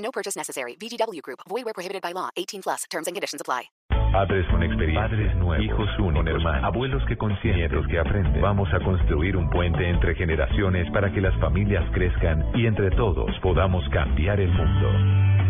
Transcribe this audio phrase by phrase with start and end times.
[0.00, 0.76] No purchase necessary.
[0.76, 1.40] VGW Group.
[1.48, 2.30] Void where prohibited by law.
[2.36, 2.84] 18 plus.
[2.90, 3.70] Terms and conditions apply.
[4.12, 8.42] Padres con experiencia, padres nuevos, hijos únicos, hermanos, abuelos que consienten, nietos que aprenden.
[8.42, 13.30] Vamos a construir un puente entre generaciones para que las familias crezcan y entre todos
[13.40, 15.49] podamos cambiar el mundo.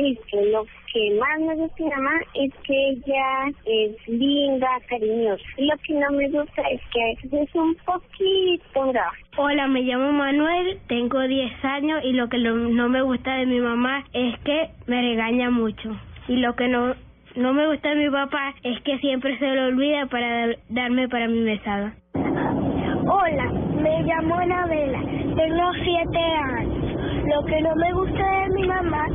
[0.03, 0.17] Y
[0.51, 5.43] lo que más me gusta de mi mamá es que ella es linda, cariñosa.
[5.57, 9.11] Lo que no me gusta es que a veces es un poquito brava.
[9.37, 13.45] Hola, me llamo Manuel, tengo 10 años y lo que no, no me gusta de
[13.45, 15.95] mi mamá es que me regaña mucho.
[16.27, 16.95] Y lo que no,
[17.35, 21.07] no me gusta de mi papá es que siempre se lo olvida para dar- darme
[21.09, 21.93] para mi mesada.
[22.15, 23.45] Hola,
[23.81, 24.99] me llamo Anabela,
[25.35, 26.77] tengo 7 años.
[27.23, 29.05] Lo que no me gusta de mi mamá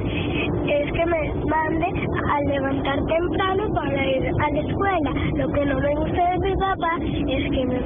[0.72, 1.86] es que me mande
[2.31, 5.11] a levantar temprano para ir a la escuela.
[5.36, 7.78] Lo que no me gusta de mi papá es que me,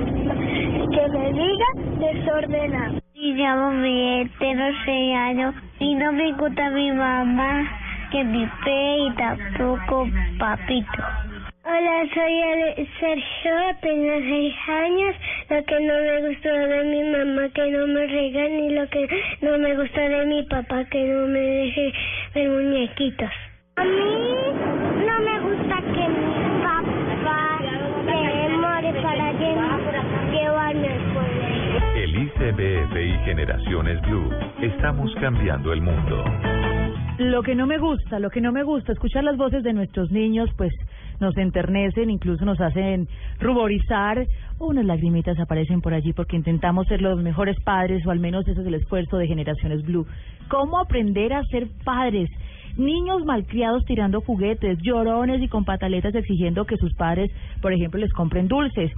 [0.90, 1.66] que me diga
[1.98, 3.00] desordenado.
[3.14, 7.68] Me llamo Miguel, tengo 6 años y no me gusta mi mamá
[8.10, 10.08] que mi pe y tampoco
[10.38, 11.29] papito.
[11.62, 12.40] Hola, soy
[12.78, 15.14] el Sergio, tengo 6 años.
[15.50, 19.06] Lo que no me gustó de mi mamá que no me regañe y lo que
[19.42, 21.92] no me gusta de mi papá que no me deje
[22.34, 23.28] ver muñequitos.
[23.76, 24.14] A mí
[25.06, 27.58] no me gusta que mi papá
[28.06, 31.94] se demore para lle- llevarme al colegio.
[31.94, 34.30] El ICBF y Generaciones Blue,
[34.62, 36.24] estamos cambiando el mundo.
[37.18, 40.10] Lo que no me gusta, lo que no me gusta, escuchar las voces de nuestros
[40.10, 40.72] niños, pues
[41.20, 43.08] nos enternecen, incluso nos hacen
[43.38, 44.26] ruborizar,
[44.58, 48.60] unas lagrimitas aparecen por allí porque intentamos ser los mejores padres, o al menos ese
[48.60, 50.06] es el esfuerzo de Generaciones Blue.
[50.48, 52.28] ¿Cómo aprender a ser padres?
[52.76, 58.12] Niños malcriados tirando juguetes, llorones y con pataletas exigiendo que sus padres, por ejemplo, les
[58.12, 58.92] compren dulces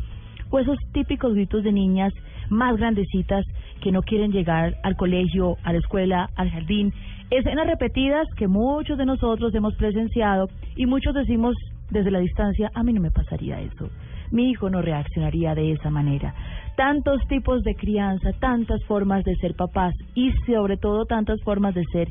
[0.50, 2.12] o esos típicos gritos de niñas
[2.50, 3.44] más grandecitas
[3.80, 6.92] que no quieren llegar al colegio, a la escuela, al jardín.
[7.30, 11.56] Escenas repetidas que muchos de nosotros hemos presenciado y muchos decimos
[11.92, 13.90] desde la distancia, a mí no me pasaría eso.
[14.30, 16.34] Mi hijo no reaccionaría de esa manera.
[16.74, 21.84] Tantos tipos de crianza, tantas formas de ser papás y sobre todo tantas formas de
[21.92, 22.08] ser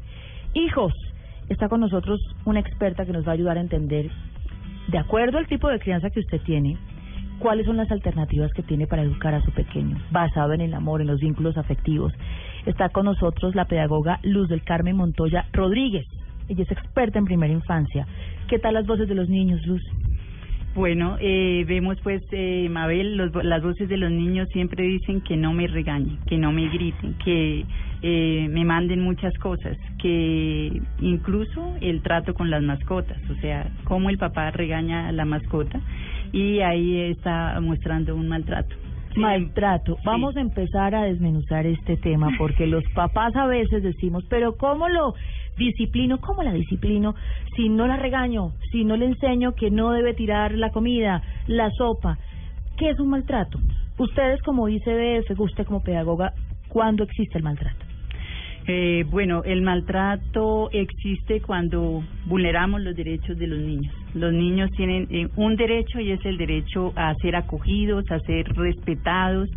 [0.54, 0.94] hijos.
[1.50, 4.10] Está con nosotros una experta que nos va a ayudar a entender,
[4.88, 6.78] de acuerdo al tipo de crianza que usted tiene,
[7.40, 11.02] cuáles son las alternativas que tiene para educar a su pequeño, basado en el amor,
[11.02, 12.14] en los vínculos afectivos.
[12.68, 16.06] Está con nosotros la pedagoga Luz del Carmen Montoya Rodríguez.
[16.48, 18.06] Ella es experta en primera infancia.
[18.52, 19.82] ¿Qué tal las voces de los niños, Luz?
[20.76, 25.38] Bueno, eh, vemos pues, eh, Mabel, los, las voces de los niños siempre dicen que
[25.38, 27.64] no me regañen, que no me griten, que
[28.02, 34.10] eh, me manden muchas cosas, que incluso el trato con las mascotas, o sea, cómo
[34.10, 35.80] el papá regaña a la mascota
[36.34, 38.76] y ahí está mostrando un maltrato.
[39.16, 39.98] Maltrato.
[40.04, 44.90] Vamos a empezar a desmenuzar este tema porque los papás a veces decimos, pero ¿cómo
[44.90, 45.14] lo
[45.58, 46.20] disciplino?
[46.20, 47.16] ¿Cómo la disciplino
[47.56, 48.54] si no la regaño?
[48.72, 52.18] Si no le enseño que no debe tirar la comida, la sopa.
[52.78, 53.60] ¿Qué es un maltrato?
[53.98, 56.34] Ustedes como ICBF, usted como pedagoga,
[56.70, 57.86] ¿cuándo existe el maltrato?
[58.68, 63.94] Eh, bueno, el maltrato existe cuando vulneramos los derechos de los niños.
[64.14, 68.48] Los niños tienen eh, un derecho y es el derecho a ser acogidos, a ser
[68.56, 69.50] respetados,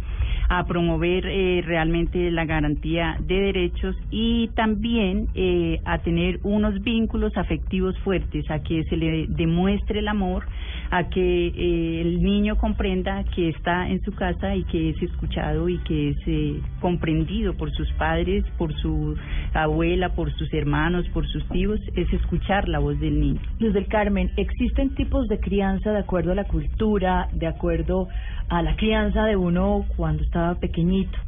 [0.48, 7.36] a promover eh, realmente la garantía de derechos y también eh, a tener unos vínculos
[7.36, 10.44] afectivos fuertes, a que se le demuestre el amor,
[10.94, 15.68] a que eh, el niño comprenda que está en su casa y que es escuchado
[15.68, 19.16] y que es eh, comprendido por sus padres, por su
[19.54, 23.40] abuela, por sus hermanos, por sus tíos, es escuchar la voz del niño.
[23.58, 28.06] Luz del Carmen, ¿existen tipos de crianza de acuerdo a la cultura, de acuerdo
[28.48, 31.18] a la crianza de uno cuando estaba pequeñito?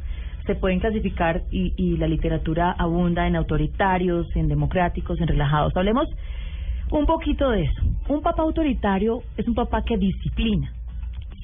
[0.45, 5.75] se pueden clasificar y, y la literatura abunda en autoritarios, en democráticos, en relajados.
[5.75, 6.07] Hablemos
[6.91, 7.81] un poquito de eso.
[8.09, 10.71] Un papá autoritario es un papá que disciplina.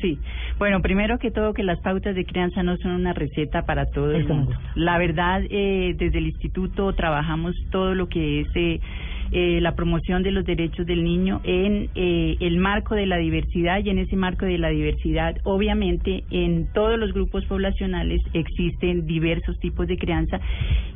[0.01, 0.19] Sí,
[0.59, 4.11] bueno, primero que todo que las pautas de crianza no son una receta para todo
[4.11, 4.51] el mundo.
[4.75, 8.81] La verdad, eh, desde el instituto trabajamos todo lo que es eh,
[9.31, 13.79] eh, la promoción de los derechos del niño en eh, el marco de la diversidad
[13.83, 19.57] y en ese marco de la diversidad, obviamente, en todos los grupos poblacionales existen diversos
[19.59, 20.39] tipos de crianza,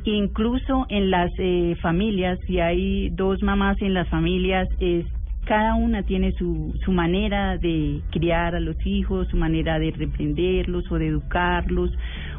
[0.04, 5.04] incluso en las eh, familias, si hay dos mamás en las familias, es
[5.48, 10.84] cada una tiene su, su manera de criar a los hijos, su manera de reprenderlos
[10.92, 11.90] o de educarlos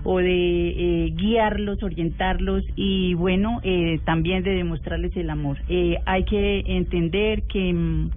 [0.04, 5.58] o de eh, guiarlos, orientarlos y bueno, eh, también de demostrarles el amor.
[5.68, 8.10] Eh, hay que entender que mm,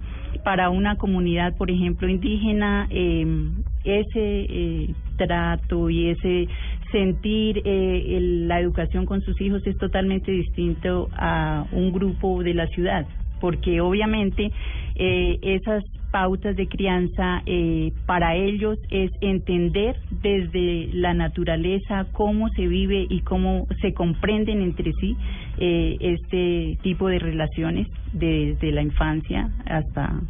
[0.43, 3.25] para una comunidad, por ejemplo, indígena, eh,
[3.83, 6.47] ese eh, trato y ese
[6.91, 12.53] sentir eh, el- la educación con sus hijos es totalmente distinto a un grupo de
[12.53, 13.05] la ciudad
[13.41, 14.51] porque obviamente
[14.95, 15.83] eh, esas
[16.13, 23.21] pautas de crianza eh, para ellos es entender desde la naturaleza cómo se vive y
[23.21, 25.17] cómo se comprenden entre sí
[25.57, 30.21] eh, este tipo de relaciones desde la infancia hasta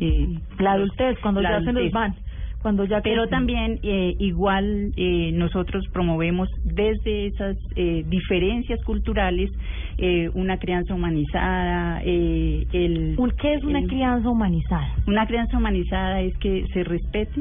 [0.00, 2.14] eh, La adultez, cuando la ya se nos van.
[2.62, 9.50] Cuando ya Pero también eh, igual eh, nosotros promovemos desde esas eh, diferencias culturales
[9.98, 12.00] eh, una crianza humanizada.
[12.04, 14.88] Eh, el, ¿Qué es una el- crianza humanizada?
[15.06, 17.40] Una crianza humanizada es que se respete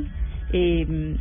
[0.54, 1.16] eh,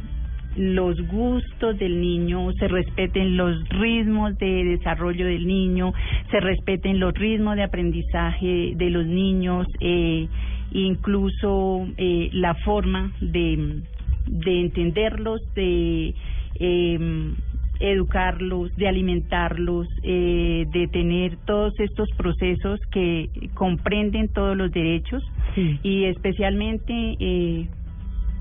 [0.56, 5.93] los gustos del niño, se respeten los ritmos de desarrollo del niño,
[6.31, 10.29] se respeten los ritmos de aprendizaje de los niños, eh,
[10.75, 13.81] incluso eh, la forma de,
[14.26, 16.15] de entenderlos, de
[16.56, 17.32] eh,
[17.81, 25.23] educarlos, de alimentarlos, eh, de tener todos estos procesos que comprenden todos los derechos
[25.55, 25.79] Sí.
[25.85, 27.69] y especialmente eh,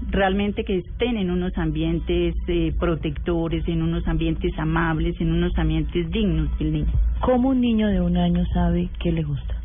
[0.09, 6.09] realmente que estén en unos ambientes eh, protectores, en unos ambientes amables, en unos ambientes
[6.11, 6.91] dignos del niño.
[7.21, 9.61] ¿Cómo un niño de un año sabe qué le gusta?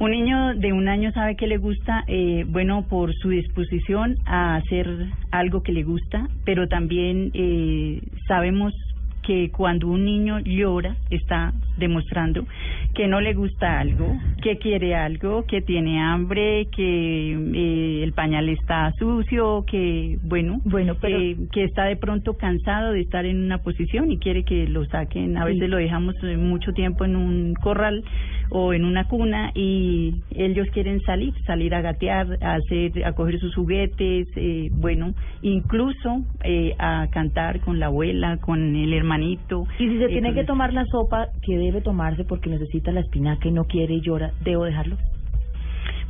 [0.00, 4.56] Un niño de un año sabe que le gusta, eh, bueno, por su disposición a
[4.56, 4.88] hacer
[5.30, 8.74] algo que le gusta, pero también eh, sabemos
[9.22, 12.46] que cuando un niño llora está demostrando
[12.94, 14.12] que no le gusta algo,
[14.42, 20.94] que quiere algo, que tiene hambre, que eh, el pañal está sucio, que bueno, Bueno,
[21.00, 24.66] pero- eh, que está de pronto cansado de estar en una posición y quiere que
[24.68, 25.36] lo saquen.
[25.36, 25.54] A Sí.
[25.54, 28.02] veces lo dejamos eh, mucho tiempo en un corral
[28.50, 33.38] o en una cuna y ellos quieren salir, salir a gatear, a hacer, a coger
[33.40, 39.66] sus juguetes, eh, bueno, incluso eh, a cantar con la abuela, con el hermanito.
[39.78, 43.48] Y si se tiene que tomar la sopa que debe tomarse porque necesita la espinaca
[43.48, 44.96] y no quiere y llora, ¿debo dejarlo?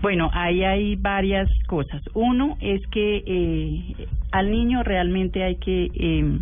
[0.03, 2.03] Bueno, ahí hay varias cosas.
[2.13, 6.39] Uno es que eh, al niño realmente hay que eh,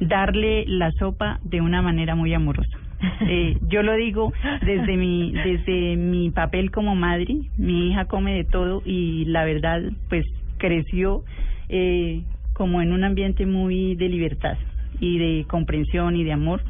[0.00, 2.78] darle la sopa de una manera muy amorosa.
[3.30, 4.32] Eh, yo lo digo
[4.64, 7.42] desde mi desde mi papel como madre.
[7.56, 10.24] Mi hija come de todo y la verdad, pues
[10.58, 11.22] creció
[11.68, 12.22] eh,
[12.54, 14.58] como en un ambiente muy de libertad
[15.00, 16.62] y de comprensión y de amor.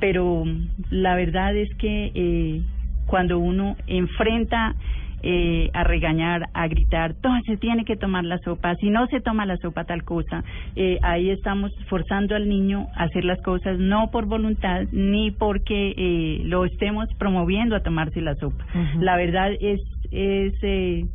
[0.00, 0.44] Pero
[0.90, 2.62] la verdad es que eh,
[3.06, 4.74] cuando uno enfrenta
[5.22, 9.20] eh, a regañar, a gritar, "Todo se tiene que tomar la sopa, si no se
[9.20, 10.44] toma la sopa tal cosa,
[10.76, 15.94] eh, ahí estamos forzando al niño a hacer las cosas no por voluntad ni porque
[15.96, 18.64] eh, lo estemos promoviendo a tomarse la sopa.
[19.00, 19.80] La verdad es,
[20.12, 21.06] es eh,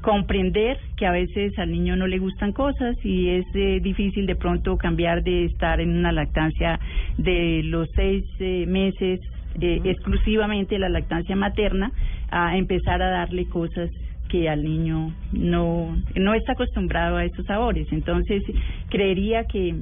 [0.00, 4.36] comprender que a veces al niño no le gustan cosas y es eh, difícil de
[4.36, 6.78] pronto cambiar de estar en una lactancia
[7.16, 9.20] de los seis eh, meses
[9.60, 11.90] eh, exclusivamente la lactancia materna
[12.30, 13.90] a empezar a darle cosas
[14.28, 17.88] que al niño no no está acostumbrado a esos sabores.
[17.90, 18.42] Entonces
[18.90, 19.74] creería que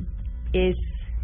[0.52, 0.76] es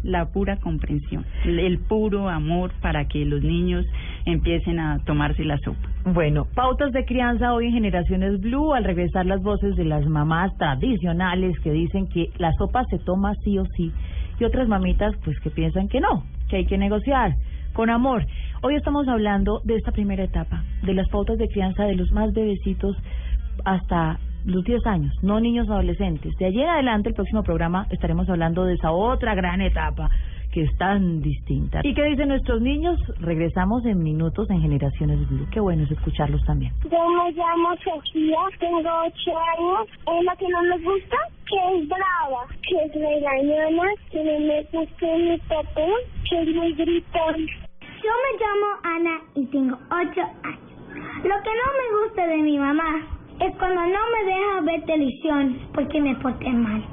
[0.03, 3.85] la pura comprensión el puro amor para que los niños
[4.25, 9.25] empiecen a tomarse la sopa Bueno, pautas de crianza hoy en Generaciones Blue, al regresar
[9.25, 13.65] las voces de las mamás tradicionales que dicen que la sopa se toma sí o
[13.75, 13.91] sí,
[14.39, 17.33] y otras mamitas pues que piensan que no, que hay que negociar
[17.73, 18.25] con amor.
[18.61, 22.33] Hoy estamos hablando de esta primera etapa, de las pautas de crianza de los más
[22.33, 22.95] bebecitos
[23.65, 26.35] hasta los 10 años, no niños adolescentes.
[26.37, 30.09] De allí en adelante, el próximo programa estaremos hablando de esa otra gran etapa
[30.53, 31.81] que es tan distinta.
[31.83, 32.99] ¿Y qué dicen nuestros niños?
[33.19, 35.47] Regresamos en minutos en Generaciones Blue.
[35.51, 36.71] Qué bueno es escucharlos también.
[36.83, 39.87] Yo me llamo Sofía, tengo ocho años.
[39.89, 41.17] Es lo que no me gusta,
[41.49, 45.87] que es brava, que es regañona, que no me gusta mi papá,
[46.29, 47.47] que es muy gritón.
[48.03, 50.73] Yo me llamo Ana y tengo ocho años.
[51.23, 53.07] Lo que no me gusta de mi mamá
[53.39, 56.83] es cuando no me deja ver televisión porque me porté mal.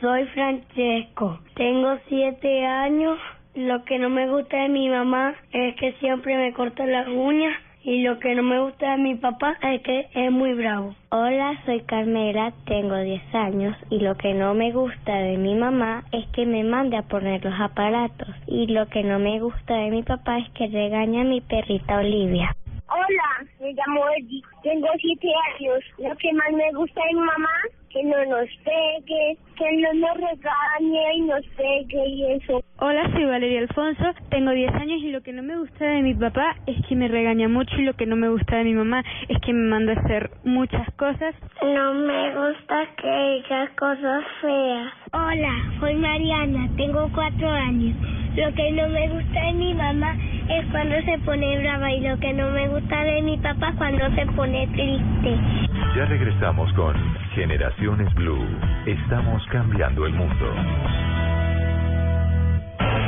[0.00, 3.18] Soy Francesco, tengo siete años.
[3.54, 7.54] Lo que no me gusta de mi mamá es que siempre me corta las uñas
[7.82, 10.94] y lo que no me gusta de mi papá es que es muy bravo.
[11.10, 16.04] Hola, soy Carmela, tengo 10 años y lo que no me gusta de mi mamá
[16.12, 19.90] es que me mande a poner los aparatos y lo que no me gusta de
[19.90, 22.56] mi papá es que regaña a mi perrita Olivia.
[22.88, 25.28] Hola, me llamo Eddie, tengo 7
[25.58, 25.84] años.
[25.98, 27.50] Lo que más me gusta de mi mamá
[27.90, 32.62] que no nos pegue, que no nos regañe y nos pegue y eso.
[32.78, 36.14] Hola, soy Valeria Alfonso, tengo 10 años y lo que no me gusta de mi
[36.14, 39.02] papá es que me regaña mucho y lo que no me gusta de mi mamá
[39.28, 41.34] es que me manda a hacer muchas cosas.
[41.62, 44.92] No me gusta que digas cosas feas.
[45.12, 47.96] Hola, soy Mariana, tengo 4 años.
[48.36, 50.16] Lo que no me gusta de mi mamá
[50.48, 53.76] es cuando se pone brava y lo que no me gusta de mi papá es
[53.76, 55.69] cuando se pone triste.
[55.96, 56.94] Ya regresamos con
[57.34, 58.46] Generaciones Blue.
[58.86, 60.54] Estamos cambiando el mundo.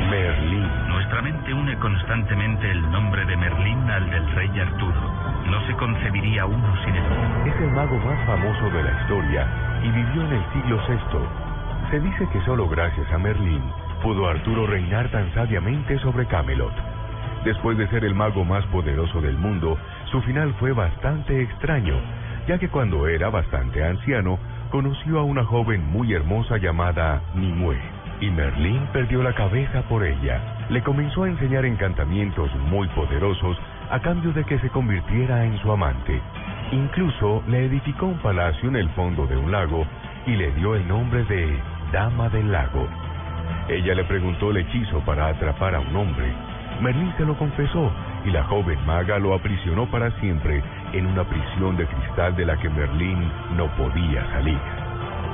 [0.09, 0.67] Merlín.
[0.89, 5.01] Nuestra mente une constantemente el nombre de Merlín al del rey Arturo.
[5.49, 7.45] No se concebiría uno sin el otro.
[7.45, 9.47] Es el mago más famoso de la historia
[9.81, 11.89] y vivió en el siglo VI.
[11.89, 13.63] Se dice que solo gracias a Merlín
[14.03, 16.73] pudo Arturo reinar tan sabiamente sobre Camelot.
[17.45, 19.77] Después de ser el mago más poderoso del mundo,
[20.11, 21.95] su final fue bastante extraño,
[22.47, 24.37] ya que cuando era bastante anciano,
[24.69, 27.77] conoció a una joven muy hermosa llamada Nimue,
[28.19, 30.65] y Merlín perdió la cabeza por ella.
[30.69, 33.57] Le comenzó a enseñar encantamientos muy poderosos
[33.89, 36.21] a cambio de que se convirtiera en su amante.
[36.71, 39.85] Incluso le edificó un palacio en el fondo de un lago
[40.25, 41.59] y le dio el nombre de
[41.91, 42.87] Dama del Lago.
[43.67, 46.33] Ella le preguntó el hechizo para atrapar a un hombre.
[46.81, 47.91] Merlín se lo confesó
[48.25, 50.63] y la joven maga lo aprisionó para siempre
[50.93, 54.59] en una prisión de cristal de la que Merlín no podía salir.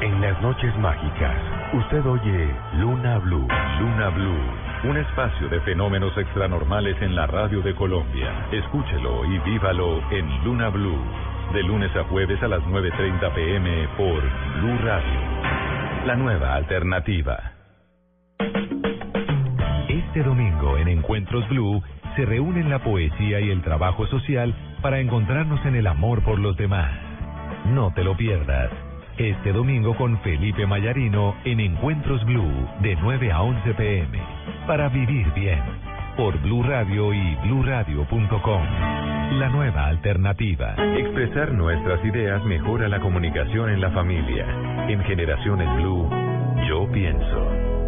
[0.02, 1.36] En las noches mágicas,
[1.74, 3.48] usted oye Luna Blue,
[3.80, 8.48] Luna Blue, un espacio de fenómenos extranormales en la radio de Colombia.
[8.52, 11.02] Escúchelo y vívalo en Luna Blue,
[11.54, 14.22] de lunes a jueves a las 9.30 pm por
[14.62, 15.20] Blue Radio.
[16.06, 17.60] La nueva alternativa.
[20.10, 21.84] Este domingo en Encuentros Blue
[22.16, 26.58] se reúnen la poesía y el trabajo social para encontrarnos en el amor por los
[26.58, 26.92] demás.
[27.68, 28.72] No te lo pierdas.
[29.20, 34.20] Este domingo con Felipe Mayarino en Encuentros Blue de 9 a 11 pm.
[34.66, 35.62] Para vivir bien.
[36.18, 38.64] Por Blue Radio y bluradio.com.
[39.38, 40.74] La nueva alternativa.
[40.98, 44.48] Expresar nuestras ideas mejora la comunicación en la familia.
[44.88, 46.10] En Generaciones Blue,
[46.68, 47.79] yo pienso.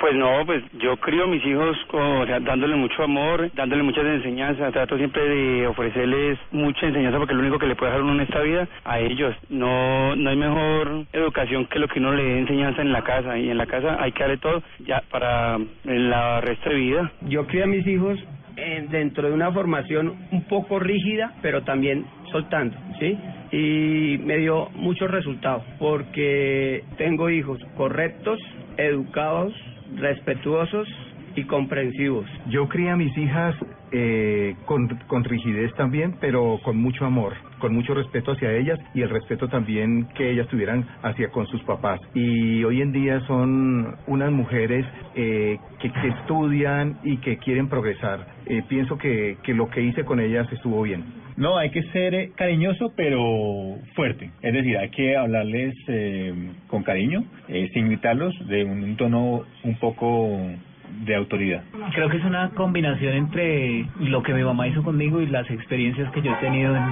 [0.00, 4.06] Pues no, pues yo crío a mis hijos o sea, dándole mucho amor, dándole muchas
[4.06, 8.14] enseñanzas, trato siempre de ofrecerles mucha enseñanza porque lo único que le puede dar uno
[8.14, 9.36] en esta vida a ellos.
[9.50, 13.36] No no hay mejor educación que lo que uno le dé enseñanza en la casa
[13.36, 17.12] y en la casa hay que darle todo ya para la resto de vida.
[17.28, 18.18] Yo crío a mis hijos
[18.56, 23.18] eh, dentro de una formación un poco rígida, pero también soltando, ¿sí?
[23.52, 28.38] Y me dio muchos resultados porque tengo hijos correctos,
[28.76, 29.52] educados,
[29.96, 30.88] respetuosos
[31.36, 32.26] y comprensivos.
[32.48, 33.54] Yo crié a mis hijas
[33.92, 39.02] eh, con, con rigidez también, pero con mucho amor, con mucho respeto hacia ellas y
[39.02, 42.00] el respeto también que ellas tuvieran hacia con sus papás.
[42.14, 48.26] Y hoy en día son unas mujeres eh, que, que estudian y que quieren progresar.
[48.46, 51.04] Eh, pienso que, que lo que hice con ellas estuvo bien.
[51.40, 54.30] No, hay que ser eh, cariñoso pero fuerte.
[54.42, 56.34] Es decir, hay que hablarles eh,
[56.66, 60.38] con cariño, eh, sin gritarlos, de un, un tono un poco
[61.06, 61.62] de autoridad.
[61.94, 66.12] Creo que es una combinación entre lo que mi mamá hizo conmigo y las experiencias
[66.12, 66.82] que yo he tenido en,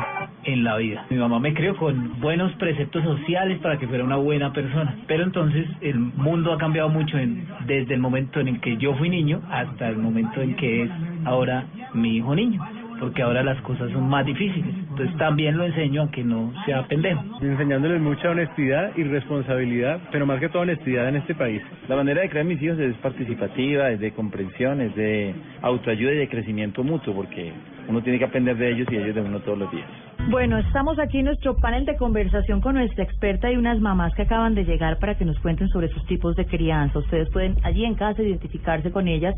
[0.45, 1.07] en la vida.
[1.11, 5.25] Mi mamá me crió con buenos preceptos sociales para que fuera una buena persona, pero
[5.25, 9.09] entonces el mundo ha cambiado mucho en, desde el momento en el que yo fui
[9.09, 10.91] niño hasta el momento en que es
[11.25, 11.65] ahora
[11.95, 12.63] mi hijo niño
[12.99, 14.75] porque ahora las cosas son más difíciles.
[14.91, 17.23] Entonces también lo enseño a que no sea pendejo.
[17.41, 21.63] Enseñándoles mucha honestidad y responsabilidad, pero más que todo honestidad en este país.
[21.89, 26.17] La manera de crear mis hijos es participativa, es de comprensión, es de autoayuda y
[26.17, 27.53] de crecimiento mutuo, porque
[27.89, 29.89] uno tiene que aprender de ellos y ellos de uno todos los días.
[30.31, 34.23] Bueno, estamos aquí en nuestro panel de conversación con nuestra experta y unas mamás que
[34.23, 36.99] acaban de llegar para que nos cuenten sobre sus tipos de crianza.
[36.99, 39.35] Ustedes pueden allí en casa identificarse con ellas.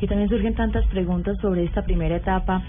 [0.00, 2.62] Y también surgen tantas preguntas sobre esta primera etapa,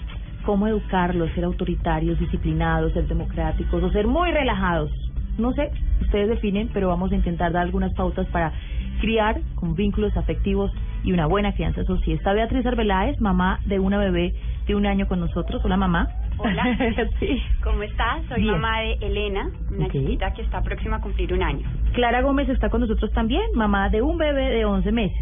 [0.44, 4.90] cómo educarlos, ser autoritarios, disciplinados, ser democráticos o ser muy relajados.
[5.36, 5.70] No sé,
[6.00, 8.52] ustedes definen, pero vamos a intentar dar algunas pautas para
[9.00, 10.72] criar con vínculos afectivos
[11.04, 11.82] y una buena crianza.
[11.82, 14.32] Eso sí, está Beatriz Arbeláez, mamá de una bebé
[14.66, 15.62] de un año con nosotros.
[15.64, 16.08] Hola, mamá.
[16.38, 16.64] Hola,
[17.20, 17.40] sí.
[17.62, 18.24] ¿cómo estás?
[18.28, 18.52] Soy Bien.
[18.54, 19.92] mamá de Elena, una Ok.
[19.92, 21.66] chiquita que está próxima a cumplir un año.
[21.94, 25.16] Clara Gómez está con nosotros también, mamá de un bebé de 11 meses.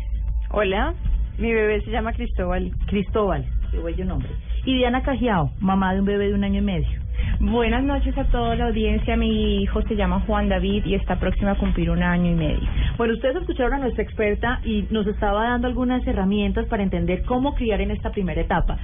[0.51, 0.95] Hola,
[1.39, 2.71] mi bebé se llama Cristóbal.
[2.87, 4.29] Cristóbal, qué bello nombre.
[4.65, 7.05] Y Diana Cajiao, mamá de un bebé de un año y medio.
[7.41, 9.17] Buenas noches a toda la audiencia.
[9.17, 12.69] Mi hijo se llama Juan David y está próximo a cumplir un año y medio.
[12.97, 17.55] Bueno, ustedes escucharon a nuestra experta y nos estaba dando algunas herramientas para entender cómo
[17.55, 18.79] criar en esta primera etapa.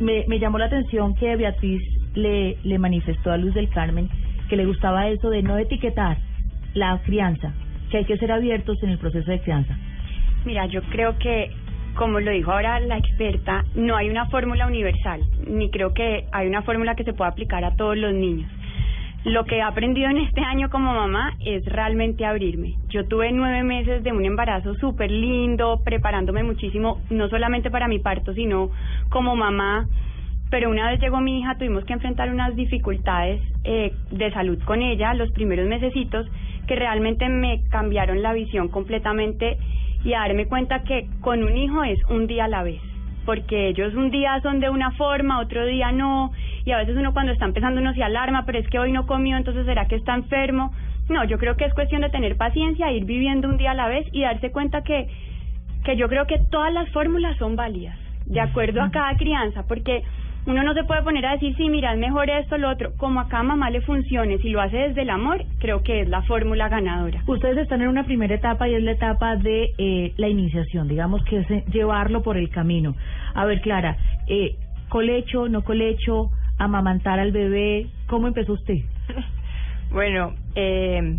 [0.00, 1.82] Me, me llamó la atención que Beatriz
[2.14, 4.08] le, le manifestó a Luz del Carmen
[4.48, 6.18] que le gustaba eso de no etiquetar
[6.74, 7.52] la crianza,
[7.90, 9.76] que hay que ser abiertos en el proceso de crianza.
[10.44, 11.50] Mira, yo creo que,
[11.96, 16.46] como lo dijo ahora la experta, no hay una fórmula universal, ni creo que hay
[16.46, 18.50] una fórmula que se pueda aplicar a todos los niños.
[19.26, 22.76] Lo que he aprendido en este año como mamá es realmente abrirme.
[22.90, 27.98] Yo tuve nueve meses de un embarazo súper lindo, preparándome muchísimo, no solamente para mi
[27.98, 28.70] parto, sino
[29.08, 29.88] como mamá.
[30.48, 34.80] Pero una vez llegó mi hija, tuvimos que enfrentar unas dificultades eh, de salud con
[34.80, 36.24] ella, los primeros mesecitos,
[36.68, 39.58] que realmente me cambiaron la visión completamente
[40.04, 42.80] y a darme cuenta que con un hijo es un día a la vez
[43.26, 46.32] porque ellos un día son de una forma, otro día no,
[46.64, 49.06] y a veces uno cuando está empezando uno se alarma, pero es que hoy no
[49.06, 50.72] comió, entonces será que está enfermo.
[51.10, 53.88] No, yo creo que es cuestión de tener paciencia, ir viviendo un día a la
[53.88, 55.08] vez y darse cuenta que,
[55.84, 60.02] que yo creo que todas las fórmulas son válidas, de acuerdo a cada crianza, porque
[60.46, 63.20] uno no se puede poner a decir, sí, mira, es mejor esto, lo otro, como
[63.20, 66.22] a cada mamá le funcione, si lo hace desde el amor, creo que es la
[66.22, 67.22] fórmula ganadora.
[67.26, 71.24] Ustedes están en una primera etapa y es la etapa de eh, la iniciación, digamos
[71.24, 72.94] que es eh, llevarlo por el camino.
[73.34, 73.96] A ver, Clara,
[74.28, 74.56] eh,
[74.88, 78.78] colecho, no colecho, amamantar al bebé, ¿cómo empezó usted?
[79.88, 81.16] Bueno, eh,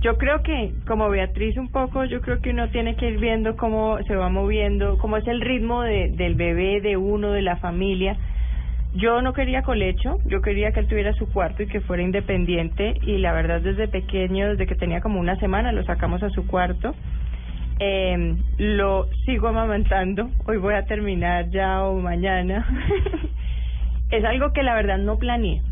[0.00, 3.54] yo creo que, como Beatriz un poco, yo creo que uno tiene que ir viendo
[3.56, 7.56] cómo se va moviendo, cómo es el ritmo de, del bebé, de uno, de la
[7.56, 8.16] familia.
[8.94, 12.94] Yo no quería colecho, yo quería que él tuviera su cuarto y que fuera independiente
[13.02, 16.46] y la verdad desde pequeño, desde que tenía como una semana, lo sacamos a su
[16.46, 16.94] cuarto.
[17.78, 22.66] Eh, lo sigo amamantando, hoy voy a terminar ya o mañana.
[24.10, 25.62] es algo que la verdad no planeé.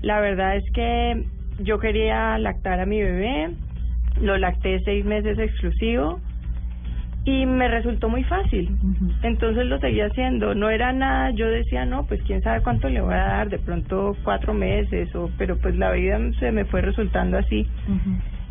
[0.00, 1.24] La verdad es que
[1.58, 3.50] yo quería lactar a mi bebé,
[4.20, 6.20] lo lacté seis meses exclusivo
[7.26, 8.70] y me resultó muy fácil.
[9.22, 10.54] Entonces lo seguí haciendo.
[10.54, 13.58] No era nada, yo decía, no, pues quién sabe cuánto le voy a dar, de
[13.58, 17.66] pronto cuatro meses, o pero pues la vida se me fue resultando así.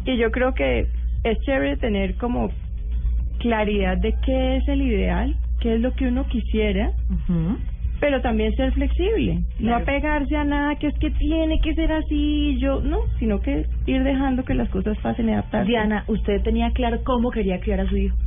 [0.06, 0.88] Y yo creo que
[1.24, 2.52] es chévere tener como
[3.40, 6.92] claridad de qué es el ideal, qué es lo que uno quisiera,
[8.02, 12.58] pero también ser flexible, no apegarse a nada que es que tiene que ser así,
[12.60, 15.70] yo no, sino que ir dejando que las cosas pasen y adaptarse.
[15.70, 18.18] Diana, ¿usted tenía claro cómo quería criar a su hijo?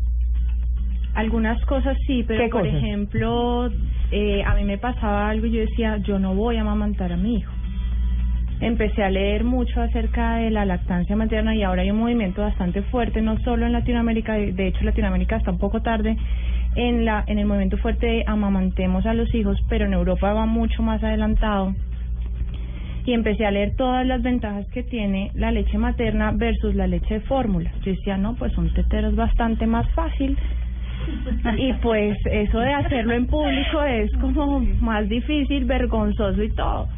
[1.15, 2.77] Algunas cosas sí, pero ¿Qué por cosas?
[2.77, 3.71] ejemplo,
[4.11, 7.17] eh, a mí me pasaba algo y yo decía, yo no voy a amamantar a
[7.17, 7.53] mi hijo.
[8.61, 12.83] Empecé a leer mucho acerca de la lactancia materna y ahora hay un movimiento bastante
[12.83, 16.17] fuerte, no solo en Latinoamérica, de de hecho Latinoamérica está un poco tarde
[16.75, 20.45] en la en el movimiento fuerte de amamantemos a los hijos, pero en Europa va
[20.47, 21.73] mucho más adelantado.
[23.05, 27.15] Y empecé a leer todas las ventajas que tiene la leche materna versus la leche
[27.15, 27.71] de fórmula.
[27.83, 30.37] Yo decía, no, pues un tetero es bastante más fácil
[31.59, 36.89] y pues eso de hacerlo en público es como más difícil, vergonzoso y todo.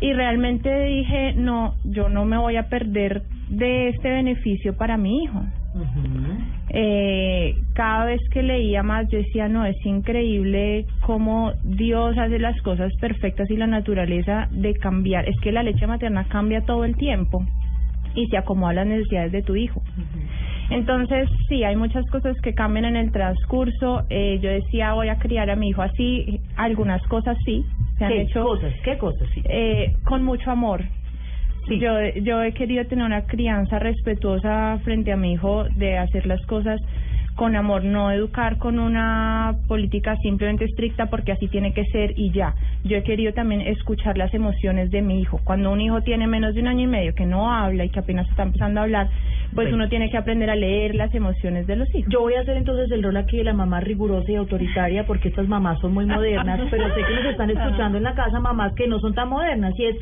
[0.00, 5.24] Y realmente dije, no, yo no me voy a perder de este beneficio para mi
[5.24, 5.42] hijo.
[6.70, 12.60] Eh, cada vez que leía más yo decía, no, es increíble cómo Dios hace las
[12.62, 15.28] cosas perfectas y la naturaleza de cambiar.
[15.28, 17.44] Es que la leche materna cambia todo el tiempo
[18.14, 19.82] y se acomoda a las necesidades de tu hijo.
[20.70, 24.04] Entonces, sí, hay muchas cosas que cambian en el transcurso.
[24.08, 26.40] Eh, yo decía, voy a criar a mi hijo así.
[26.56, 27.64] Algunas cosas sí.
[27.98, 28.72] Se han ¿Qué hecho, cosas?
[28.84, 29.28] ¿Qué cosas?
[29.34, 29.42] Sí.
[29.48, 30.82] Eh, con mucho amor.
[31.68, 36.44] Yo, yo he querido tener una crianza respetuosa frente a mi hijo, de hacer las
[36.46, 36.80] cosas
[37.40, 42.30] con amor, no educar con una política simplemente estricta porque así tiene que ser y
[42.32, 42.54] ya.
[42.84, 45.40] Yo he querido también escuchar las emociones de mi hijo.
[45.42, 47.98] Cuando un hijo tiene menos de un año y medio que no habla y que
[47.98, 49.08] apenas está empezando a hablar,
[49.54, 52.12] pues uno tiene que aprender a leer las emociones de los hijos.
[52.12, 55.28] Yo voy a hacer entonces el rol aquí de la mamá rigurosa y autoritaria porque
[55.28, 58.74] estas mamás son muy modernas, pero sé que nos están escuchando en la casa mamás
[58.74, 59.96] que no son tan modernas y es,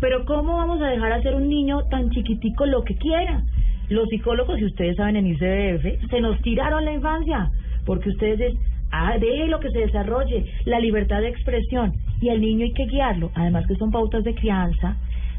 [0.00, 3.44] pero ¿cómo vamos a dejar hacer un niño tan chiquitico lo que quiera?
[3.90, 7.50] Los psicólogos, si ustedes saben en ICBF, se nos tiraron la infancia
[7.84, 8.54] porque ustedes es,
[8.92, 9.16] ah,
[9.48, 13.66] lo que se desarrolle, la libertad de expresión y el niño hay que guiarlo, además
[13.66, 14.96] que son pautas de crianza,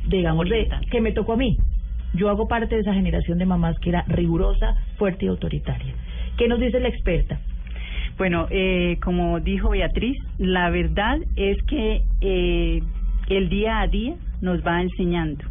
[0.08, 1.58] digamos, de, que me tocó a mí.
[2.14, 5.94] Yo hago parte de esa generación de mamás que era rigurosa, fuerte y autoritaria.
[6.38, 7.40] ¿Qué nos dice la experta?
[8.18, 12.82] Bueno, eh, como dijo Beatriz, la verdad es que eh,
[13.30, 15.51] el día a día nos va enseñando.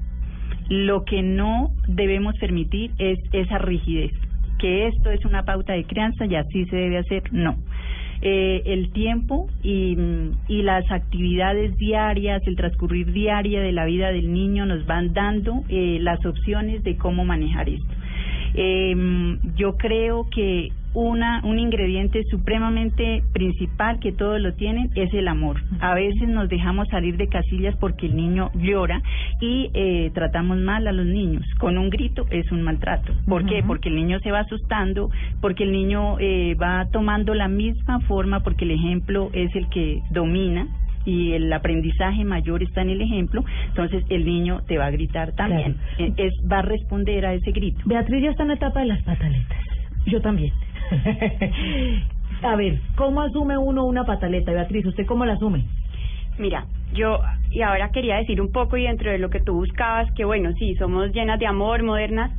[0.70, 4.12] Lo que no debemos permitir es esa rigidez,
[4.58, 7.56] que esto es una pauta de crianza y así se debe hacer, no.
[8.22, 9.96] Eh, el tiempo y,
[10.46, 15.64] y las actividades diarias, el transcurrir diaria de la vida del niño nos van dando
[15.68, 17.94] eh, las opciones de cómo manejar esto.
[18.54, 25.28] Eh, yo creo que una, un ingrediente supremamente principal que todos lo tienen es el
[25.28, 25.62] amor.
[25.80, 29.00] A veces nos dejamos salir de casillas porque el niño llora
[29.40, 31.44] y eh, tratamos mal a los niños.
[31.58, 33.12] Con un grito es un maltrato.
[33.26, 33.62] ¿Por qué?
[33.66, 38.40] Porque el niño se va asustando, porque el niño eh, va tomando la misma forma,
[38.40, 40.66] porque el ejemplo es el que domina
[41.04, 45.32] y el aprendizaje mayor está en el ejemplo, entonces el niño te va a gritar
[45.32, 47.80] también, eh, es va a responder a ese grito.
[47.86, 49.58] Beatriz ya está en la etapa de las pataletas.
[50.06, 50.52] Yo también.
[52.42, 54.86] a ver, ¿cómo asume uno una pataleta, Beatriz?
[54.86, 55.64] ¿Usted cómo la asume?
[56.38, 60.10] Mira, yo, y ahora quería decir un poco y dentro de lo que tú buscabas,
[60.12, 62.30] que bueno, sí, somos llenas de amor, modernas,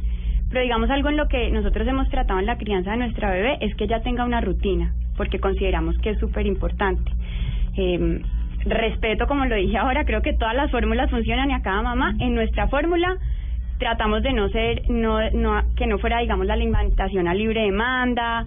[0.50, 3.58] pero digamos algo en lo que nosotros hemos tratado en la crianza de nuestra bebé
[3.62, 7.12] es que ella tenga una rutina, porque consideramos que es súper importante.
[7.78, 8.22] Eh,
[8.66, 12.14] respeto, como lo dije ahora, creo que todas las fórmulas funcionan y a cada mamá
[12.20, 13.18] en nuestra fórmula
[13.82, 18.46] tratamos de no ser, no, no, que no fuera, digamos, la alimentación a libre demanda.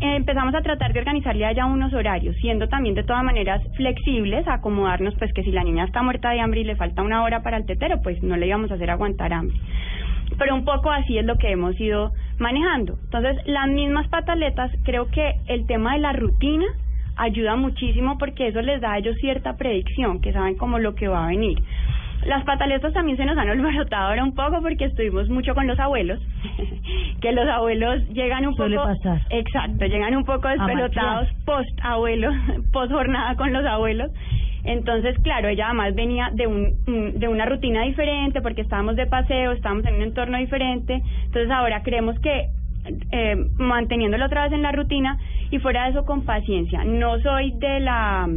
[0.00, 4.54] empezamos a tratar de organizarle allá unos horarios, siendo también de todas maneras flexibles, a
[4.54, 7.42] acomodarnos, pues que si la niña está muerta de hambre y le falta una hora
[7.42, 9.56] para el tetero, pues no le íbamos a hacer aguantar hambre.
[10.38, 12.98] Pero un poco así es lo que hemos ido manejando.
[13.04, 16.66] Entonces, las mismas pataletas, creo que el tema de la rutina
[17.16, 21.08] ayuda muchísimo porque eso les da a ellos cierta predicción, que saben como lo que
[21.08, 21.58] va a venir.
[22.26, 25.78] Las pataletas también se nos han alborotado ahora un poco porque estuvimos mucho con los
[25.78, 26.20] abuelos,
[27.20, 28.88] que los abuelos llegan un Suele poco...
[28.88, 29.20] pasar.
[29.30, 32.30] Exacto, llegan un poco despelotados post abuelo,
[32.72, 34.10] post jornada con los abuelos.
[34.62, 39.52] Entonces, claro, ella además venía de, un, de una rutina diferente porque estábamos de paseo,
[39.52, 41.02] estábamos en un entorno diferente.
[41.24, 42.48] Entonces, ahora creemos que
[43.12, 45.18] eh, manteniéndolo otra vez en la rutina
[45.50, 46.84] y fuera de eso con paciencia.
[46.84, 48.28] No soy de la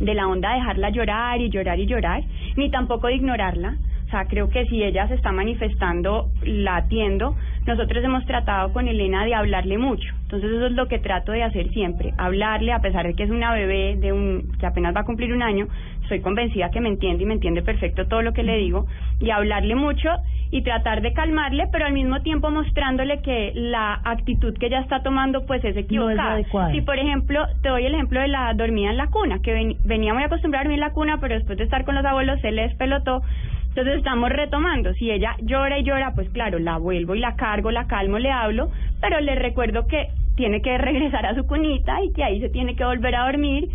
[0.00, 2.22] de la onda de dejarla llorar y llorar y llorar,
[2.56, 3.76] ni tampoco de ignorarla.
[4.06, 7.36] O sea, creo que si ella se está manifestando, la atiendo.
[7.64, 10.12] Nosotros hemos tratado con Elena de hablarle mucho.
[10.22, 13.30] Entonces eso es lo que trato de hacer siempre, hablarle a pesar de que es
[13.30, 15.68] una bebé de un que apenas va a cumplir un año,
[16.10, 18.86] soy convencida que me entiende y me entiende perfecto todo lo que le digo
[19.20, 20.10] y hablarle mucho
[20.50, 25.02] y tratar de calmarle, pero al mismo tiempo mostrándole que la actitud que ella está
[25.02, 26.42] tomando pues es equivocada.
[26.72, 30.12] si por ejemplo, te doy el ejemplo de la dormida en la cuna, que venía
[30.12, 32.50] muy acostumbrada a dormir en la cuna, pero después de estar con los abuelos se
[32.50, 33.22] le despelotó.
[33.68, 34.92] Entonces estamos retomando.
[34.94, 38.32] Si ella llora y llora, pues claro, la vuelvo y la cargo, la calmo, le
[38.32, 38.70] hablo,
[39.00, 42.74] pero le recuerdo que tiene que regresar a su cunita y que ahí se tiene
[42.74, 43.68] que volver a dormir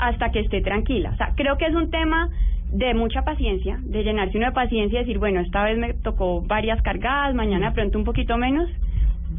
[0.00, 1.10] hasta que esté tranquila.
[1.10, 2.28] O sea, creo que es un tema
[2.72, 6.42] de mucha paciencia, de llenarse uno de paciencia y decir, bueno, esta vez me tocó
[6.42, 8.70] varias cargadas, mañana de pronto un poquito menos,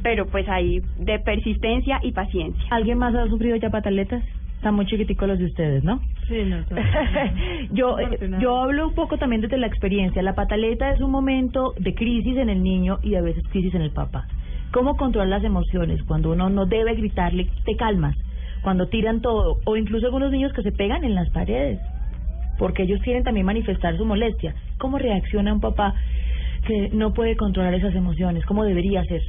[0.04, 2.64] pero pues ahí de persistencia y paciencia.
[2.70, 4.24] ¿Alguien más ha sufrido ya pataletas?
[4.56, 6.02] Están muy chiquiticos los de ustedes, ¿no?
[6.28, 6.58] Sí, no.
[7.72, 7.98] yo,
[8.40, 10.22] yo hablo un poco también desde la experiencia.
[10.22, 13.82] La pataleta es un momento de crisis en el niño y a veces crisis en
[13.82, 14.28] el papá.
[14.72, 16.04] ¿Cómo controlar las emociones?
[16.04, 18.16] Cuando uno no debe gritarle, te calmas.
[18.62, 19.58] Cuando tiran todo.
[19.66, 21.80] O incluso algunos niños que se pegan en las paredes
[22.62, 24.54] porque ellos quieren también manifestar su molestia.
[24.78, 25.96] ¿Cómo reacciona un papá
[26.68, 28.46] que no puede controlar esas emociones?
[28.46, 29.24] ¿Cómo debería ser?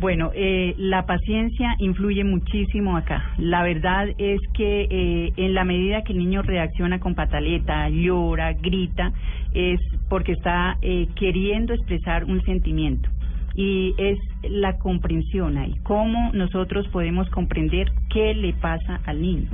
[0.00, 3.32] Bueno, eh, la paciencia influye muchísimo acá.
[3.36, 8.54] La verdad es que eh, en la medida que el niño reacciona con pataleta, llora,
[8.54, 9.12] grita,
[9.52, 13.10] es porque está eh, queriendo expresar un sentimiento
[13.54, 19.48] y es la comprensión ahí, cómo nosotros podemos comprender qué le pasa al niño.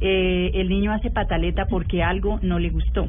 [0.00, 3.08] eh, el niño hace pataleta porque algo no le gustó.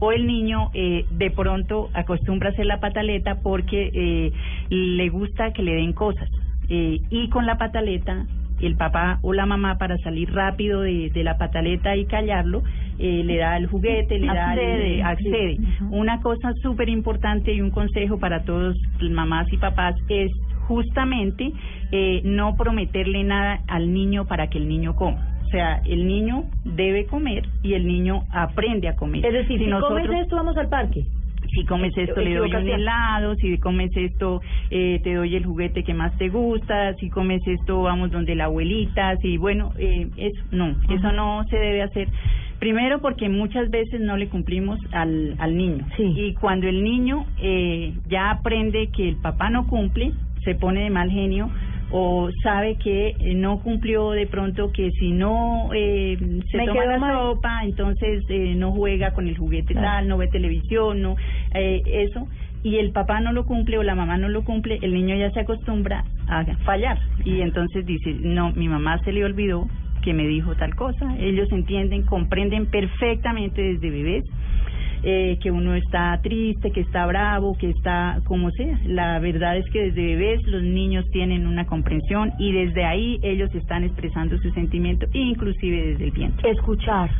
[0.00, 4.32] O el niño eh, de pronto acostumbra a hacer la pataleta porque eh,
[4.70, 6.30] le gusta que le den cosas
[6.68, 8.26] eh, y con la pataleta
[8.60, 12.62] el papá o la mamá para salir rápido de, de la pataleta y callarlo,
[12.98, 15.56] eh, le da el juguete, le da Accede, el, accede.
[15.56, 15.84] sí.
[15.90, 20.30] Una cosa súper importante y un consejo para todos mamás y papás es
[20.66, 21.52] justamente
[21.92, 25.24] eh, no prometerle nada al niño para que el niño coma.
[25.46, 29.24] O sea, el niño debe comer y el niño aprende a comer.
[29.24, 31.04] Es decir, si, nosotros- comes esto, vamos al parque.
[31.54, 35.82] Si comes esto le doy un helado, si comes esto eh, te doy el juguete
[35.82, 40.42] que más te gusta, si comes esto vamos donde la abuelita, si bueno, eh, eso
[40.50, 42.08] no, eso no se debe hacer.
[42.58, 45.86] Primero porque muchas veces no le cumplimos al, al niño.
[45.98, 50.12] Y cuando el niño eh, ya aprende que el papá no cumple,
[50.44, 51.50] se pone de mal genio
[51.90, 56.16] o sabe que eh, no cumplió de pronto que si no eh,
[56.50, 57.12] se Me toma la mal.
[57.14, 59.86] sopa, entonces eh, no juega con el juguete Claro.
[59.88, 61.16] tal, no ve televisión, no
[61.54, 62.26] eh, eso
[62.62, 65.30] y el papá no lo cumple o la mamá no lo cumple, el niño ya
[65.30, 69.66] se acostumbra a fallar y entonces dice, no, mi mamá se le olvidó
[70.02, 71.16] que me dijo tal cosa.
[71.18, 74.24] Ellos entienden, comprenden perfectamente desde bebés
[75.02, 78.78] eh, que uno está triste, que está bravo, que está como sea.
[78.86, 83.54] La verdad es que desde bebés los niños tienen una comprensión y desde ahí ellos
[83.54, 86.50] están expresando su sentimiento, inclusive desde el vientre.
[86.50, 87.10] Escuchar,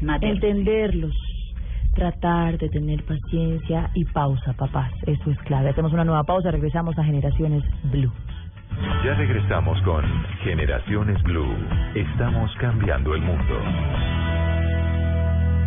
[0.00, 0.34] Materno.
[0.34, 1.14] entenderlos,
[1.94, 4.92] tratar de tener paciencia y pausa, papás.
[5.06, 5.70] Eso es clave.
[5.70, 8.12] Hacemos una nueva pausa, regresamos a Generaciones Blue.
[9.04, 10.04] Ya regresamos con
[10.42, 11.54] Generaciones Blue.
[11.94, 14.51] Estamos cambiando el mundo.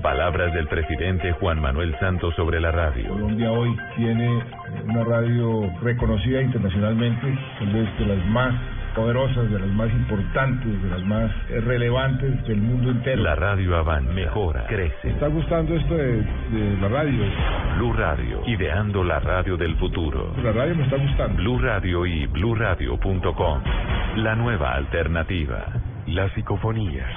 [0.06, 3.10] Palabras del presidente Juan Manuel Santos sobre la radio.
[3.10, 4.40] Colombia hoy tiene
[4.84, 7.26] una radio reconocida internacionalmente,
[7.74, 8.54] vez de las más
[8.96, 11.32] poderosas, de las más importantes, de las más
[11.66, 13.24] relevantes del mundo entero.
[13.24, 15.10] La radio avanza, mejora, ¿Me crece.
[15.10, 17.24] está gustando esto de, de la radio?
[17.78, 20.36] Blue Radio, ideando la radio del futuro.
[20.44, 21.36] La radio me está gustando.
[21.38, 23.62] Blue Radio y bluradio.com.
[24.18, 25.66] La nueva alternativa.
[26.06, 27.10] Las psicofonías,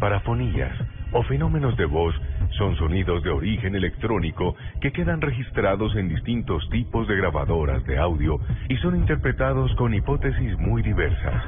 [0.00, 0.76] parafonías
[1.12, 2.14] o fenómenos de voz
[2.58, 8.38] son sonidos de origen electrónico que quedan registrados en distintos tipos de grabadoras de audio
[8.68, 11.42] y son interpretados con hipótesis muy diversas.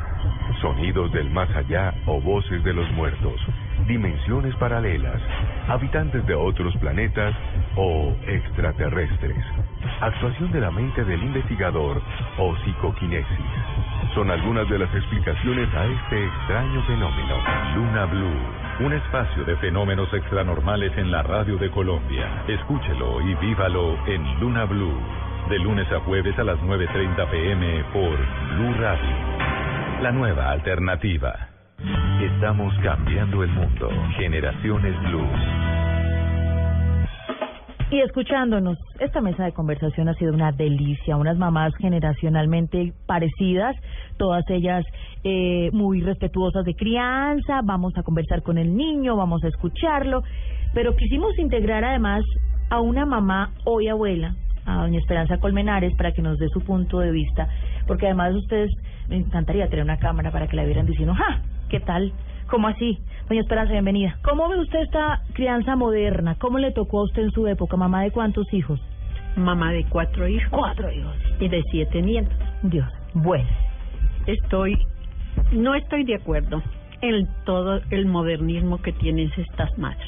[0.61, 3.41] Sonidos del más allá o voces de los muertos,
[3.87, 5.21] dimensiones paralelas,
[5.69, 7.35] habitantes de otros planetas
[7.77, 9.45] o extraterrestres.
[10.01, 12.01] Actuación de la mente del investigador
[12.39, 13.47] o psicoquinesis.
[14.15, 17.37] Son algunas de las explicaciones a este extraño fenómeno.
[17.75, 22.45] Luna Blue, un espacio de fenómenos extranormales en la radio de Colombia.
[22.49, 24.99] Escúchelo y vívalo en Luna Blue,
[25.49, 28.17] de lunes a jueves a las 9.30 pm por
[28.57, 30.03] Blue Radio.
[30.03, 31.49] La nueva alternativa.
[32.21, 33.91] Estamos cambiando el mundo.
[34.17, 35.84] Generaciones Blue.
[37.95, 43.77] Y escuchándonos, esta mesa de conversación ha sido una delicia, unas mamás generacionalmente parecidas,
[44.17, 44.85] todas ellas
[45.23, 50.25] eh, muy respetuosas de crianza, vamos a conversar con el niño, vamos a escucharlo,
[50.75, 52.25] pero quisimos integrar además
[52.69, 54.35] a una mamá hoy abuela,
[54.67, 57.47] a doña Esperanza Colmenares, para que nos dé su punto de vista,
[57.87, 58.73] porque además ustedes,
[59.09, 61.43] me encantaría tener una cámara para que la vieran diciendo, ¡ja!
[61.69, 62.13] ¿Qué tal?
[62.49, 62.99] ¿Cómo así?
[63.29, 64.19] Doña Esperanza, bienvenida.
[64.23, 66.37] ¿Cómo ve usted esta crianza moderna?
[66.39, 67.75] ¿Cómo le tocó a usted en su época?
[67.75, 68.79] ¿Mamá de cuántos hijos?
[69.35, 70.51] Mamá de cuatro hijos.
[70.51, 71.17] Cuatro hijos.
[71.41, 72.37] Y de siete nietos.
[72.65, 72.87] Dios.
[73.15, 73.49] Bueno.
[74.27, 74.77] Estoy,
[75.53, 76.63] no estoy de acuerdo
[77.01, 80.07] en todo el modernismo que tienen estas madres.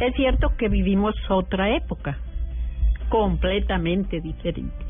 [0.00, 2.18] Es cierto que vivimos otra época,
[3.08, 4.84] completamente diferente.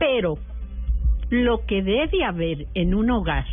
[0.00, 0.34] Pero
[1.30, 3.44] lo que debe haber en un hogar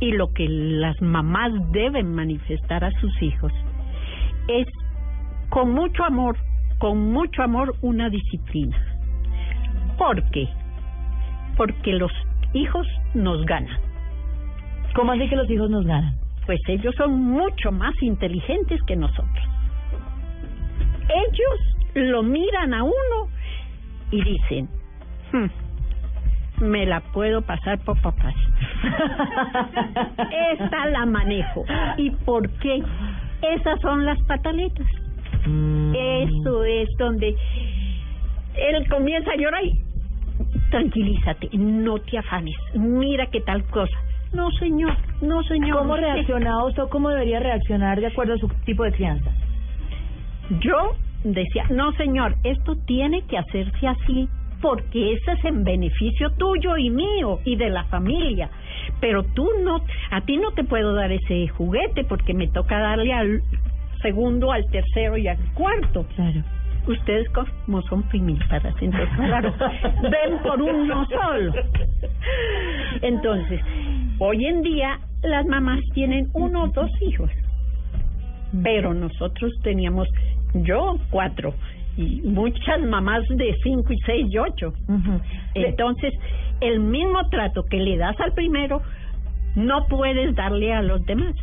[0.00, 3.52] y lo que las mamás deben manifestar a sus hijos
[4.48, 4.66] es
[5.50, 6.36] con mucho amor,
[6.78, 8.76] con mucho amor una disciplina.
[9.98, 10.48] ¿Por qué?
[11.56, 12.12] Porque los
[12.54, 13.78] hijos nos ganan.
[14.94, 16.14] ¿Cómo así que los hijos nos ganan?
[16.46, 19.44] Pues ellos son mucho más inteligentes que nosotros.
[21.08, 23.28] Ellos lo miran a uno
[24.10, 24.68] y dicen,
[25.32, 25.46] "Hmm,
[26.60, 28.34] me la puedo pasar por papás.
[30.52, 31.64] Esta la manejo.
[31.96, 32.82] ¿Y por qué?
[33.42, 34.86] Esas son las pataletas.
[35.44, 37.34] Eso es donde
[38.54, 39.80] él comienza a llorar y
[40.70, 43.96] tranquilízate, no te afanes, mira qué tal cosa.
[44.32, 45.78] No, señor, no, señor.
[45.78, 49.30] ¿Cómo reaccionaba usted o cómo debería reaccionar de acuerdo a su tipo de crianza?
[50.60, 50.94] Yo
[51.24, 54.28] decía, no, señor, esto tiene que hacerse así
[54.60, 58.50] porque ese es en beneficio tuyo y mío y de la familia.
[59.00, 63.12] Pero tú no, a ti no te puedo dar ese juguete porque me toca darle
[63.12, 63.42] al
[64.02, 66.06] segundo, al tercero y al cuarto.
[66.14, 66.42] Claro.
[66.86, 69.54] Ustedes como son primíparas, entonces claro,
[70.02, 71.52] ven por uno solo.
[73.02, 73.60] Entonces,
[74.18, 77.30] hoy en día las mamás tienen uno o dos hijos,
[78.62, 80.08] pero nosotros teníamos,
[80.54, 81.54] yo cuatro,
[82.24, 84.72] muchas mamás de cinco y seis y ocho.
[85.54, 86.12] Entonces,
[86.60, 88.82] el mismo trato que le das al primero,
[89.56, 91.34] no puedes darle a los demás.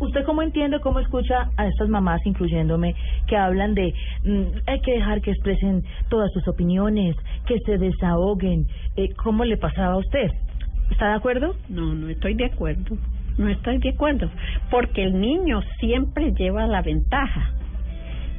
[0.00, 2.94] ¿Usted cómo entiende, cómo escucha a estas mamás, incluyéndome,
[3.28, 8.66] que hablan de mm, hay que dejar que expresen todas sus opiniones, que se desahoguen?
[8.96, 10.30] Eh, ¿Cómo le pasaba a usted?
[10.90, 11.54] ¿Está de acuerdo?
[11.68, 12.96] No, no estoy de acuerdo.
[13.38, 14.30] No estoy de acuerdo.
[14.70, 17.52] Porque el niño siempre lleva la ventaja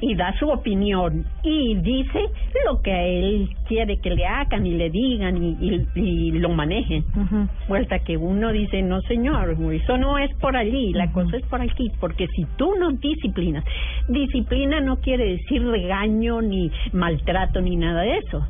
[0.02, 2.20] y da su opinión y dice
[2.66, 7.06] lo que a él quiere que le hagan y le digan y, y, lo manejen.
[7.68, 11.62] Vuelta que uno dice, no señor, eso no es por allí, la cosa es por
[11.62, 13.64] aquí, porque si tú no disciplinas,
[14.10, 18.46] disciplina no quiere decir regaño ni maltrato ni nada de eso.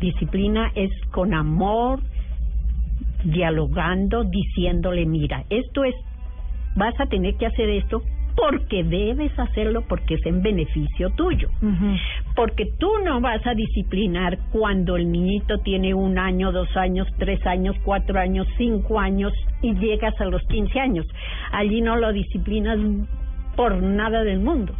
[0.00, 2.00] Disciplina es con amor,
[3.24, 5.94] dialogando, diciéndole, mira, esto es,
[6.76, 8.02] vas a tener que hacer esto
[8.36, 11.48] porque debes hacerlo porque es en beneficio tuyo.
[12.34, 17.44] Porque tú no vas a disciplinar cuando el niñito tiene un año, dos años, tres
[17.46, 21.06] años, cuatro años, cinco años y llegas a los quince años.
[21.52, 22.78] Allí no lo disciplinas
[23.56, 24.74] por nada del mundo.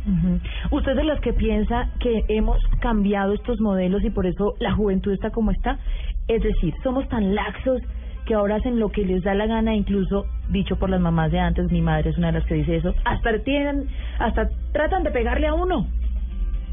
[0.71, 5.12] ¿Usted de los que piensa que hemos cambiado estos modelos y por eso la juventud
[5.12, 5.79] está como está?
[6.27, 7.81] Es decir, somos tan laxos
[8.26, 11.40] que ahora hacen lo que les da la gana, incluso dicho por las mamás de
[11.40, 15.10] antes, mi madre es una de las que dice eso, hasta tienen, hasta tratan de
[15.10, 15.87] pegarle a uno.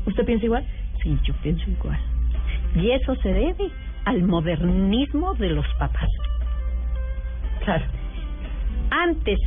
[0.06, 0.66] ¿Usted piensa igual?
[1.04, 2.00] Sí, yo pienso igual.
[2.76, 3.70] Y eso se debe
[4.06, 6.10] al modernismo de los papás.
[7.64, 7.86] Claro.
[8.90, 9.38] Antes,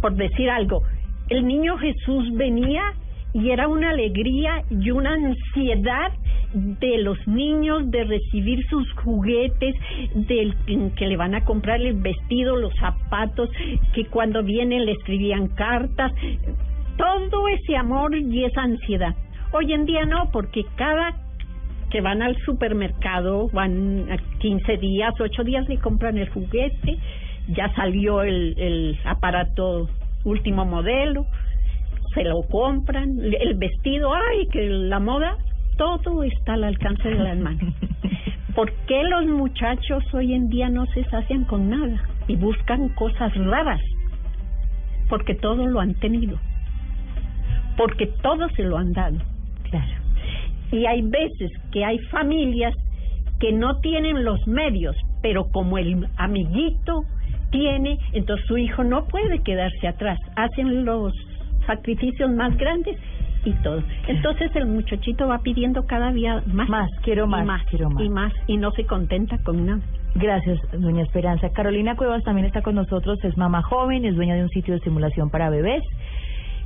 [0.00, 0.82] por decir algo,
[1.28, 2.82] el niño Jesús venía
[3.36, 6.10] y era una alegría y una ansiedad
[6.54, 9.74] de los niños de recibir sus juguetes,
[10.14, 10.54] del
[10.94, 13.50] que le van a comprar el vestido, los zapatos,
[13.92, 16.12] que cuando vienen le escribían cartas,
[16.96, 19.14] todo ese amor y esa ansiedad.
[19.52, 21.14] Hoy en día no, porque cada
[21.90, 26.96] que van al supermercado, van a 15 días, 8 días le compran el juguete,
[27.48, 29.90] ya salió el, el aparato
[30.24, 31.26] último modelo,
[32.16, 35.36] se lo compran, el vestido, ay, que la moda,
[35.76, 37.74] todo está al alcance de las manos.
[38.54, 43.34] ¿Por qué los muchachos hoy en día no se sacian con nada y buscan cosas
[43.34, 43.82] raras?
[45.10, 46.38] Porque todo lo han tenido.
[47.76, 49.18] Porque todo se lo han dado.
[49.68, 49.92] Claro.
[50.72, 52.74] Y hay veces que hay familias
[53.38, 57.02] que no tienen los medios, pero como el amiguito
[57.50, 60.18] tiene, entonces su hijo no puede quedarse atrás.
[60.34, 61.12] Hacen los
[61.66, 62.96] sacrificios más grandes
[63.44, 63.82] y todo.
[64.08, 66.68] Entonces el muchachito va pidiendo cada día más.
[66.68, 68.02] Más, quiero más, y más, quiero más.
[68.02, 69.80] Y más, y no se contenta con nada.
[70.14, 71.50] Gracias, doña Esperanza.
[71.50, 74.80] Carolina Cuevas también está con nosotros, es mamá joven, es dueña de un sitio de
[74.80, 75.82] simulación para bebés.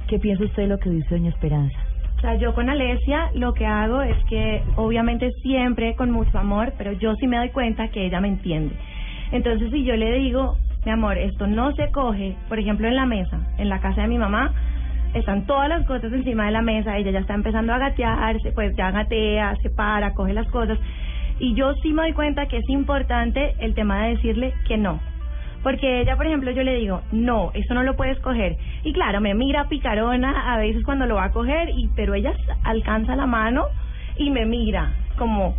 [0.06, 1.78] ¿Qué piensa usted de lo que dice doña Esperanza?
[2.16, 6.74] O sea, yo con Alesia lo que hago es que obviamente siempre con mucho amor,
[6.76, 8.74] pero yo sí me doy cuenta que ella me entiende.
[9.32, 13.06] Entonces, si yo le digo, mi amor, esto no se coge, por ejemplo, en la
[13.06, 14.52] mesa, en la casa de mi mamá,
[15.14, 18.74] están todas las cosas encima de la mesa, ella ya está empezando a gatearse, pues
[18.76, 20.78] ya gatea, se para, coge las cosas.
[21.38, 25.00] Y yo sí me doy cuenta que es importante el tema de decirle que no.
[25.62, 28.56] Porque ella, por ejemplo, yo le digo, no, eso no lo puedes coger.
[28.82, 32.32] Y claro, me mira picarona a veces cuando lo va a coger, y pero ella
[32.64, 33.66] alcanza la mano
[34.16, 35.56] y me mira como,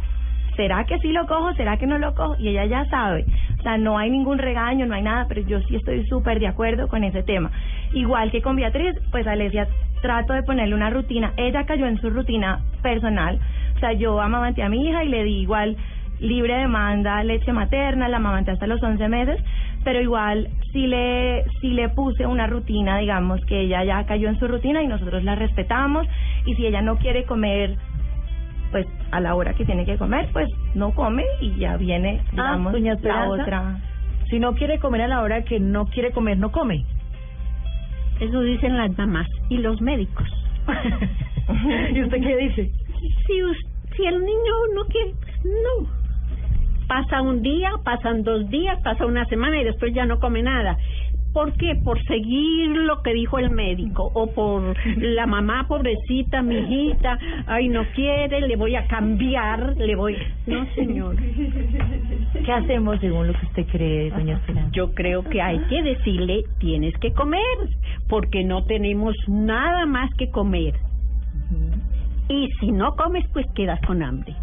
[0.56, 1.54] ¿será que sí lo cojo?
[1.54, 2.36] ¿Será que no lo cojo?
[2.40, 3.26] Y ella ya sabe.
[3.60, 6.48] O sea, no hay ningún regaño, no hay nada, pero yo sí estoy súper de
[6.48, 7.52] acuerdo con ese tema.
[7.94, 9.68] Igual que con Beatriz, pues Alesia
[10.02, 11.34] trato de ponerle una rutina.
[11.38, 13.40] Ella cayó en su rutina personal.
[13.76, 15.78] O sea, yo amamanté a mi hija y le di igual
[16.22, 19.44] libre demanda leche materna, la amamanté hasta los 11 meses,
[19.84, 24.40] pero igual sí le, sí le puse una rutina, digamos, que ella ya cayó en
[24.40, 26.08] su rutina y nosotros la respetamos.
[26.46, 27.76] Y si ella no quiere comer
[28.72, 32.32] pues a la hora que tiene que comer, pues no come y ya viene, Ah,
[32.32, 33.80] digamos, la otra.
[34.30, 36.86] Si no quiere comer a la hora que no quiere comer, no come.
[38.20, 40.28] Eso dicen las mamás y los médicos.
[41.94, 42.72] ¿Y usted qué dice?
[43.28, 45.12] Si, us- si el niño no quiere,
[45.44, 45.88] no.
[46.88, 50.78] Pasa un día, pasan dos días, pasa una semana y después ya no come nada.
[51.34, 51.76] ¿Por qué?
[51.84, 57.18] Por seguir lo que dijo el médico o por la mamá pobrecita, mi hijita,
[57.48, 60.18] ay no quiere, le voy a cambiar, le voy.
[60.46, 61.16] No, señor.
[62.46, 64.72] ¿Qué hacemos según lo que usted cree, doña Esperanza?
[64.74, 67.42] Yo creo que hay que decirle, tienes que comer,
[68.10, 70.74] porque no tenemos nada más que comer.
[72.28, 74.36] Y si no comes, pues quedas con hambre.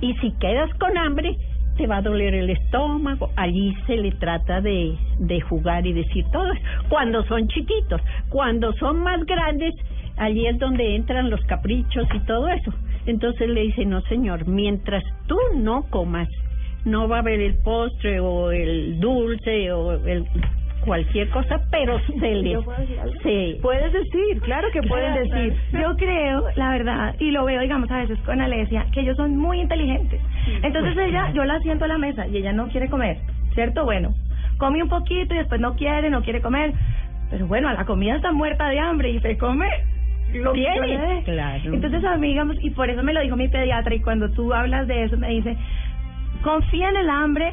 [0.00, 1.36] Y si quedas con hambre,
[1.76, 3.30] te va a doler el estómago.
[3.36, 6.62] Allí se le trata de, de jugar y decir todo eso.
[6.88, 9.74] Cuando son chiquitos, cuando son más grandes,
[10.16, 12.72] allí es donde entran los caprichos y todo eso.
[13.06, 16.28] Entonces le dice, no señor, mientras tú no comas,
[16.84, 20.24] no va a haber el postre o el dulce o el
[20.86, 22.52] cualquier cosa, pero se les...
[22.54, 23.14] ¿Yo puedo decir algo?
[23.22, 25.54] se- Puedes decir, claro que pueden decir.
[25.72, 29.36] Yo creo, la verdad, y lo veo, digamos, a veces con Alesia, que ellos son
[29.36, 30.20] muy inteligentes.
[30.62, 33.18] Entonces ella, yo la siento a la mesa y ella no quiere comer,
[33.54, 33.84] ¿cierto?
[33.84, 34.14] Bueno,
[34.58, 36.72] come un poquito y después no quiere, no quiere comer.
[37.30, 39.66] Pero bueno, a la comida está muerta de hambre y se come
[40.32, 41.72] lo Tiene, le claro.
[41.74, 44.52] Entonces a mí, digamos, y por eso me lo dijo mi pediatra, y cuando tú
[44.54, 45.56] hablas de eso me dice,
[46.42, 47.52] confía en el hambre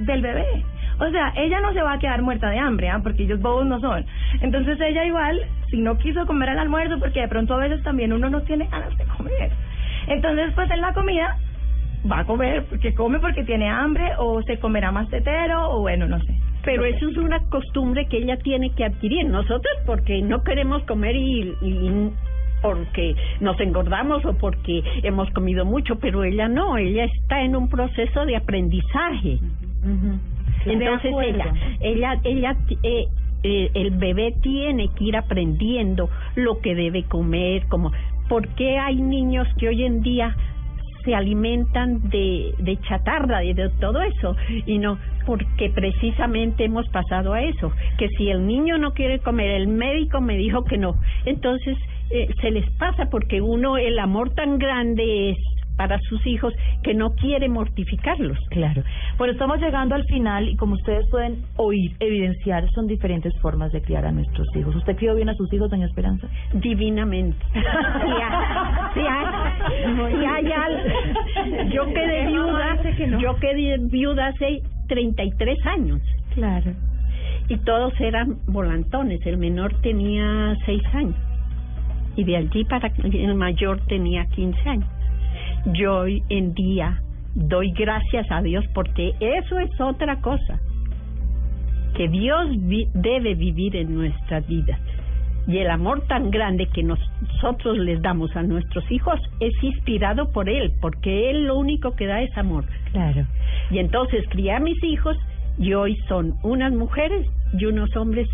[0.00, 0.64] del bebé.
[1.00, 3.00] O sea, ella no se va a quedar muerta de hambre, ¿ah?
[3.02, 4.04] porque ellos bobos no son.
[4.40, 5.40] Entonces ella igual,
[5.70, 8.66] si no quiso comer al almuerzo, porque de pronto a veces también uno no tiene
[8.66, 9.50] ganas de comer.
[10.08, 11.36] Entonces, pues en la comida
[12.10, 16.08] va a comer, porque come porque tiene hambre, o se comerá más tetero, o bueno,
[16.08, 16.34] no sé.
[16.64, 19.26] Pero eso es una costumbre que ella tiene que adquirir.
[19.26, 22.10] Nosotros porque no queremos comer y, y
[22.62, 27.68] porque nos engordamos o porque hemos comido mucho, pero ella no, ella está en un
[27.68, 29.38] proceso de aprendizaje.
[30.66, 33.06] Entonces De ella, ella, ella, eh,
[33.42, 37.92] eh, el bebé tiene que ir aprendiendo lo que debe comer, como,
[38.28, 40.36] ¿por qué hay niños que hoy en día
[41.04, 44.36] se alimentan de, de chatarra y de todo eso
[44.66, 49.50] y no porque precisamente hemos pasado a eso que si el niño no quiere comer
[49.50, 50.94] el médico me dijo que no.
[51.26, 51.76] Entonces
[52.10, 55.38] eh, se les pasa porque uno el amor tan grande es
[55.78, 56.52] para sus hijos
[56.82, 58.82] que no quiere mortificarlos Claro.
[59.16, 63.80] Bueno, estamos llegando al final y como ustedes pueden oír, evidenciar, son diferentes formas de
[63.80, 64.76] criar a nuestros hijos.
[64.76, 66.28] ¿Usted crió bien a sus hijos, doña Esperanza?
[66.52, 67.38] divinamente.
[67.52, 67.60] Si
[68.20, 72.76] ha- si hay al- yo quedé viuda,
[73.20, 76.00] yo quedé viuda hace 33 años.
[76.34, 76.72] Claro.
[77.48, 79.20] Y todos eran volantones.
[79.24, 81.14] El menor tenía 6 años.
[82.16, 84.88] Y de allí para el mayor tenía 15 años.
[85.66, 87.00] Yo hoy en día
[87.34, 90.58] doy gracias a Dios porque eso es otra cosa
[91.94, 94.78] que Dios vi- debe vivir en nuestras vidas.
[95.46, 100.48] Y el amor tan grande que nosotros les damos a nuestros hijos es inspirado por
[100.48, 102.64] Él, porque Él lo único que da es amor.
[102.92, 103.26] Claro.
[103.70, 105.16] Y entonces crié a mis hijos
[105.58, 107.26] y hoy son unas mujeres
[107.58, 108.28] y unos hombres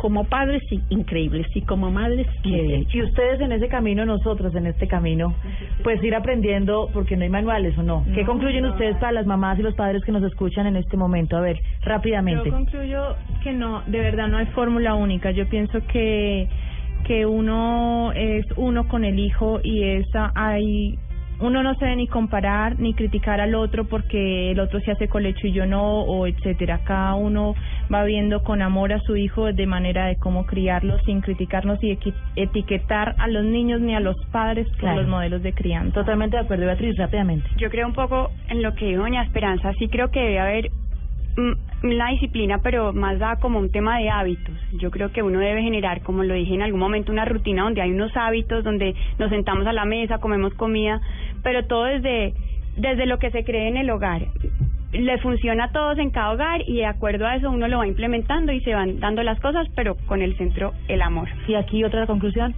[0.00, 2.86] como padres i- increíbles y como madres bien.
[2.92, 5.34] Y ustedes en ese camino, nosotros en este camino,
[5.84, 8.04] pues ir aprendiendo, porque no hay manuales o no.
[8.14, 8.70] ¿Qué No, concluyen no.
[8.70, 11.36] ustedes para las mamás y los padres que nos escuchan en este momento?
[11.36, 12.48] A ver, rápidamente.
[12.48, 15.30] Yo concluyo que no, de verdad no hay fórmula única.
[15.32, 16.48] Yo pienso que
[17.04, 20.98] que uno es uno con el hijo y esa hay
[21.40, 25.08] uno no se debe ni comparar ni criticar al otro porque el otro se hace
[25.08, 26.80] colecho y yo no o etcétera.
[26.84, 27.54] Cada uno
[27.92, 31.96] va viendo con amor a su hijo de manera de cómo criarlo sin criticarnos y
[31.96, 35.00] equi- etiquetar a los niños ni a los padres por Claro.
[35.02, 35.94] los modelos de crianza.
[35.94, 37.48] Totalmente de acuerdo, Beatriz, rápidamente.
[37.56, 40.70] Yo creo un poco en lo que dijo doña Esperanza, sí creo que debe haber
[41.36, 44.54] mm, una disciplina, pero más da como un tema de hábitos.
[44.72, 47.80] Yo creo que uno debe generar, como lo dije en algún momento, una rutina donde
[47.80, 51.00] hay unos hábitos, donde nos sentamos a la mesa, comemos comida,
[51.42, 52.34] pero todo desde,
[52.76, 54.22] desde lo que se cree en el hogar.
[54.92, 57.86] Le funciona a todos en cada hogar y de acuerdo a eso uno lo va
[57.86, 61.28] implementando y se van dando las cosas, pero con el centro el amor.
[61.46, 62.54] Y aquí otra conclusión.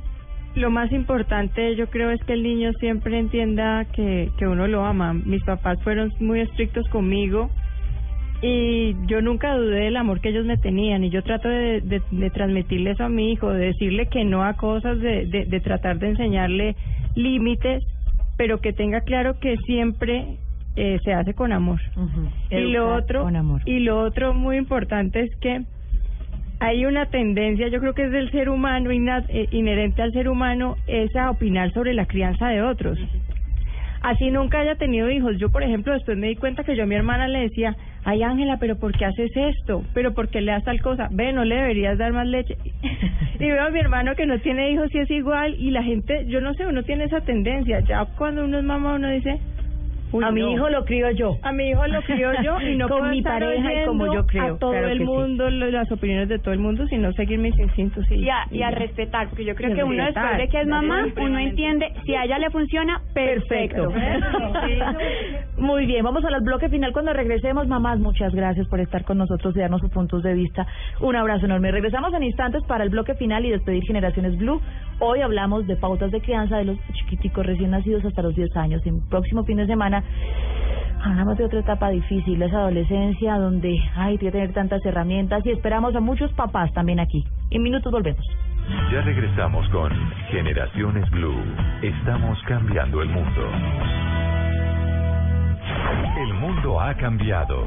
[0.55, 4.85] Lo más importante yo creo es que el niño siempre entienda que, que uno lo
[4.85, 5.15] ama.
[5.15, 7.51] Mis papás fueron muy estrictos conmigo
[8.43, 12.03] y yo nunca dudé del amor que ellos me tenían y yo trato de, de,
[12.11, 15.61] de transmitirle eso a mi hijo, de decirle que no a cosas, de, de, de
[15.61, 16.75] tratar de enseñarle
[17.15, 17.85] límites,
[18.43, 20.37] pero que tenga claro que siempre
[20.75, 21.81] eh, se hace con amor.
[22.51, 23.61] Y lo otro, con amor.
[23.67, 25.63] y lo otro muy importante es que
[26.59, 30.75] hay una tendencia, yo creo que es del ser humano, eh, inherente al ser humano,
[30.89, 32.99] es a opinar sobre la crianza de otros.
[34.01, 35.39] Así nunca haya tenido hijos.
[35.39, 38.23] Yo, por ejemplo, después me di cuenta que yo a mi hermana le decía, ay
[38.23, 39.85] Ángela, pero ¿por qué haces esto?
[39.95, 41.09] ¿Pero por qué le das tal cosa?
[41.11, 42.57] Ve, no le deberías dar más leche.
[43.39, 46.27] y veo a mi hermano que no tiene hijos y es igual, y la gente,
[46.27, 47.81] yo no sé, uno tiene esa tendencia.
[47.81, 49.41] Ya cuando uno es mamá, uno dice...
[50.13, 50.51] "Uy, a mi no".
[50.53, 51.37] hijo lo crío yo.
[51.43, 54.13] A mi hijo lo crió yo y no Con puedo mi estar pareja y como
[54.15, 55.05] yo creo, a todo claro el sí.
[55.05, 58.47] mundo, lo- las opiniones de todo el mundo, sino seguir mis instintos y, y a,
[58.51, 58.77] y a ya.
[58.77, 62.15] respetar, porque yo creo Y que uno después de que es mamá, uno entiende, si
[62.15, 63.89] a ella le funciona, perfecto.
[63.91, 64.99] Perfecto.
[65.59, 67.67] Muy bien, vamos al bloque final cuando regresemos.
[67.69, 70.67] Mamás, muchas gracias por estar con nosotros y darnos sus puntos de vista.
[71.01, 71.71] Un abrazo enorme.
[71.71, 74.61] Regresamos en instantes para el bloque final y despedir Generaciones Blue.
[75.01, 78.83] Hoy hablamos de pautas de crianza de los chiquiticos recién nacidos hasta los 10 años.
[78.87, 80.02] El próximo fin de semana
[81.05, 85.95] hablamos de otra etapa difícil, esa adolescencia donde hay que tener tantas herramientas y esperamos
[85.97, 87.25] a muchos papás también aquí.
[87.51, 88.25] En minutos volvemos.
[88.93, 89.91] Ya regresamos con
[90.31, 91.43] Generaciones Blue.
[91.83, 93.51] Estamos cambiando el mundo.
[96.19, 97.67] El mundo ha cambiado.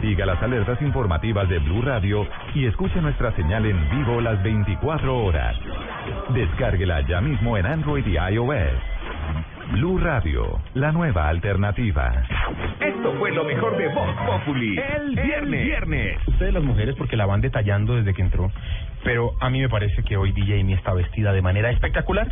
[0.00, 5.16] Siga las alertas informativas de Blue Radio y escuche nuestra señal en vivo las 24
[5.24, 5.56] horas.
[6.30, 8.96] Descárguela ya mismo en Android y iOS.
[9.72, 12.22] Blue Radio, la nueva alternativa.
[12.80, 14.78] Esto fue lo mejor de Voz Populi.
[14.78, 15.64] El viernes.
[15.64, 16.28] viernes.
[16.28, 18.52] Ustedes las mujeres porque la van detallando desde que entró,
[19.02, 22.30] pero a mí me parece que hoy DJ Amy está vestida de manera espectacular.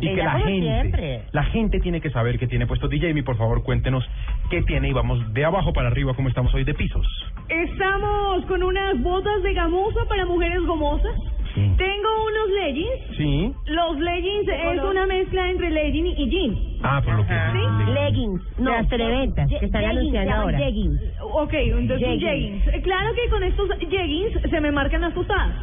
[0.00, 1.22] Y que la como gente, siempre.
[1.32, 4.08] la gente tiene que saber que tiene puesto DJ Amy, por favor, cuéntenos
[4.52, 7.06] qué tiene y vamos de abajo para arriba como estamos hoy de pisos.
[7.48, 11.16] Estamos con unas botas de gamuza para mujeres gomosas.
[11.54, 13.16] Tengo unos leggings.
[13.16, 13.52] Sí.
[13.66, 14.90] Los leggings es color?
[14.90, 16.56] una mezcla entre legging y jean.
[16.82, 17.92] Ah, por lo que ¿Sí?
[17.92, 20.58] Leggings, no, las televentas que están anunciando ahora.
[20.58, 21.00] Jeggings.
[21.22, 22.68] Ok, entonces jeggings.
[22.68, 25.54] Eh, Claro que con estos jeggings se me marcan las tostadas.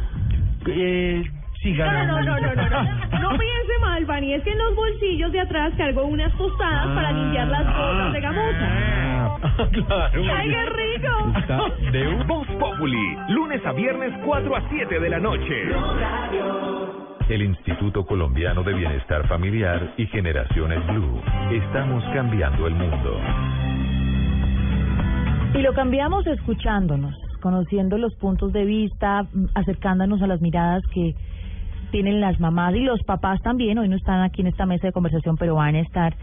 [0.66, 1.22] Eh,
[1.62, 2.04] siga.
[2.06, 3.20] No, no, no, no, no, no.
[3.20, 4.34] No piense mal, Fanny.
[4.34, 8.20] Es que en los bolsillos de atrás cargo unas tostadas para limpiar las botas de
[8.20, 9.00] gamuza.
[9.42, 10.22] Ah, claro.
[10.36, 11.90] ¡Ay, qué rico!
[11.92, 15.68] De un Voz Populi, lunes a viernes 4 a 7 de la noche.
[17.28, 21.22] El Instituto Colombiano de Bienestar Familiar y Generaciones Blue.
[21.52, 23.20] Estamos cambiando el mundo.
[25.54, 31.14] Y lo cambiamos escuchándonos, conociendo los puntos de vista, mm, acercándonos a las miradas que
[31.90, 33.78] tienen las mamás y los papás también.
[33.78, 36.14] Hoy no están aquí en esta mesa de conversación, pero van a estar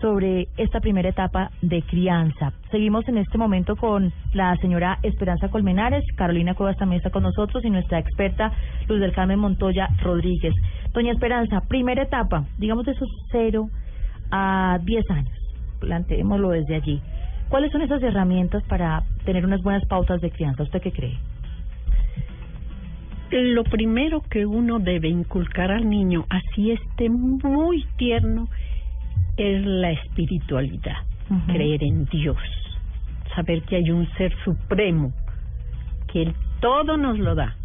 [0.00, 2.52] sobre esta primera etapa de crianza.
[2.70, 7.64] Seguimos en este momento con la señora Esperanza Colmenares, Carolina Cuevas también está con nosotros
[7.64, 8.52] y nuestra experta
[8.88, 10.54] Luz del Carmen Montoya Rodríguez.
[10.92, 13.68] Doña Esperanza, primera etapa, digamos de esos 0
[14.30, 15.38] a 10 años,
[15.80, 17.00] planteémoslo desde allí.
[17.48, 20.64] ¿Cuáles son esas herramientas para tener unas buenas pautas de crianza?
[20.64, 21.18] ¿Usted qué cree?
[23.30, 28.48] Lo primero que uno debe inculcar al niño, así esté muy tierno,
[29.36, 30.98] es la espiritualidad,
[31.48, 32.38] creer en Dios,
[33.34, 35.12] saber que hay un ser supremo,
[36.12, 37.56] que Él todo nos lo da.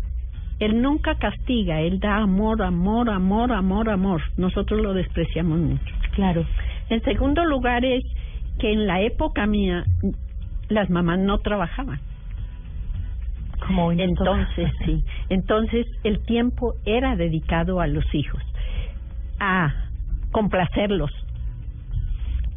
[0.59, 4.21] Él nunca castiga, Él da amor, amor, amor, amor, amor.
[4.37, 5.95] Nosotros lo despreciamos mucho.
[6.13, 6.45] Claro.
[6.89, 8.03] En segundo lugar es
[8.59, 9.85] que en la época mía
[10.69, 11.99] las mamás no trabajaban.
[13.65, 13.91] Como.
[13.91, 15.03] Entonces, sí.
[15.29, 18.41] Entonces, el tiempo era dedicado a los hijos,
[19.39, 19.73] a
[20.31, 21.11] complacerlos,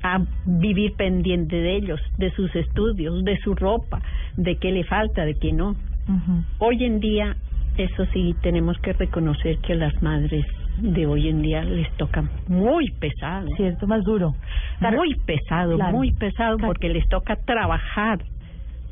[0.02, 4.00] a vivir pendiente de ellos, de sus estudios, de su ropa,
[4.36, 5.76] de qué le falta, de qué no.
[6.58, 7.36] Hoy en día,
[7.78, 10.44] eso sí, tenemos que reconocer que las madres
[10.78, 13.48] de hoy en día les toca muy pesado.
[13.56, 14.34] Cierto, más duro.
[14.80, 15.96] Muy pesado, Claro.
[15.96, 18.18] muy pesado, porque les toca trabajar.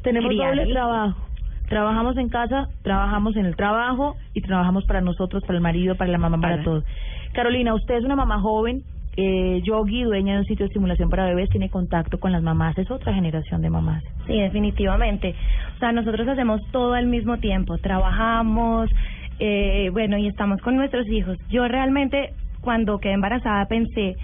[0.03, 1.32] Tenemos doble trabajo.
[1.69, 6.11] Trabajamos en casa, trabajamos en el trabajo y trabajamos para nosotros, para el marido, para
[6.11, 6.85] la mamá, para, Para- todos.
[7.33, 8.83] Carolina, usted es una mamá joven.
[9.17, 12.77] Eh, Yogi, dueña de un sitio de estimulación para bebés, tiene contacto con las mamás.
[12.79, 14.03] Es otra generación de mamás.
[14.27, 15.35] Sí, definitivamente.
[15.77, 17.77] O sea, nosotros hacemos todo al mismo tiempo.
[17.79, 18.91] Trabajamos,
[19.39, 21.37] eh, bueno, y estamos con nuestros hijos.
[21.51, 22.31] Yo realmente,
[22.63, 24.15] cuando quedé embarazada, pensé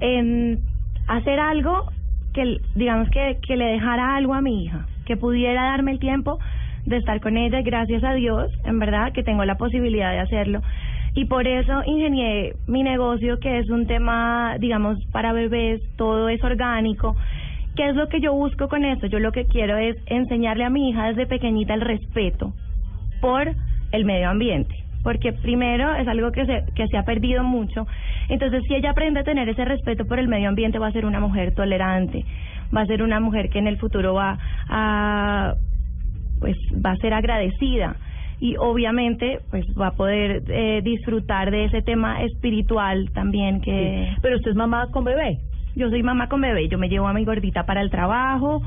[0.00, 0.58] en
[1.08, 1.90] hacer algo
[2.34, 6.38] que, digamos, que, que le dejara algo a mi hija, que pudiera darme el tiempo
[6.86, 7.62] de estar con ella.
[7.62, 10.60] Gracias a Dios, en verdad, que tengo la posibilidad de hacerlo.
[11.14, 16.42] Y por eso ingenié mi negocio, que es un tema, digamos, para bebés, todo es
[16.42, 17.16] orgánico.
[17.76, 19.06] ¿Qué es lo que yo busco con esto?
[19.06, 22.52] Yo lo que quiero es enseñarle a mi hija desde pequeñita el respeto
[23.20, 23.52] por
[23.92, 24.74] el medio ambiente.
[25.04, 27.86] Porque primero es algo que se, que se ha perdido mucho.
[28.28, 31.04] Entonces, si ella aprende a tener ese respeto por el medio ambiente, va a ser
[31.04, 32.24] una mujer tolerante,
[32.74, 34.38] va a ser una mujer que en el futuro va
[34.68, 35.54] a,
[36.40, 37.96] pues, va a ser agradecida
[38.40, 44.36] y obviamente pues va a poder eh, disfrutar de ese tema espiritual también que pero
[44.36, 45.38] usted es mamá con bebé.
[45.76, 46.68] Yo soy mamá con bebé.
[46.68, 48.62] Yo me llevo a mi gordita para el trabajo.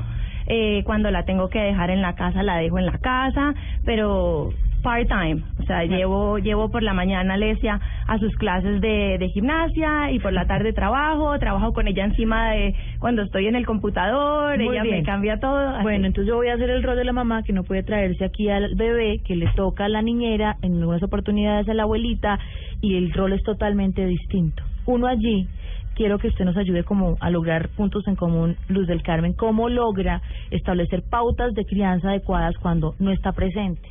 [0.46, 4.50] Eh, cuando la tengo que dejar en la casa, la dejo en la casa, pero
[4.82, 10.10] part-time, o sea, llevo llevo por la mañana Alesia a sus clases de, de gimnasia
[10.12, 14.56] y por la tarde trabajo, trabajo con ella encima de cuando estoy en el computador,
[14.58, 14.96] Muy ella bien.
[14.98, 15.58] me cambia todo.
[15.68, 15.82] así.
[15.82, 18.24] Bueno, entonces yo voy a hacer el rol de la mamá que no puede traerse
[18.24, 22.38] aquí al bebé, que le toca a la niñera, en algunas oportunidades a la abuelita,
[22.80, 24.62] y el rol es totalmente distinto.
[24.86, 25.46] Uno allí,
[25.96, 29.68] quiero que usted nos ayude como a lograr puntos en común, Luz del Carmen, cómo
[29.68, 33.88] logra establecer pautas de crianza adecuadas cuando no está presente,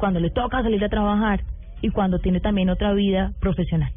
[0.00, 1.42] cuando le toca salir a trabajar
[1.82, 3.92] y cuando tiene también otra vida profesional.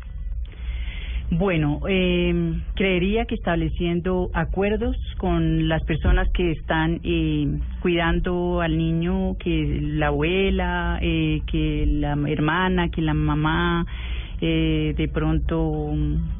[1.32, 7.48] Bueno, eh, creería que estableciendo acuerdos con las personas que están eh,
[7.82, 13.86] cuidando al niño, que la abuela, eh, que la hermana, que la mamá,
[14.46, 15.94] eh, de pronto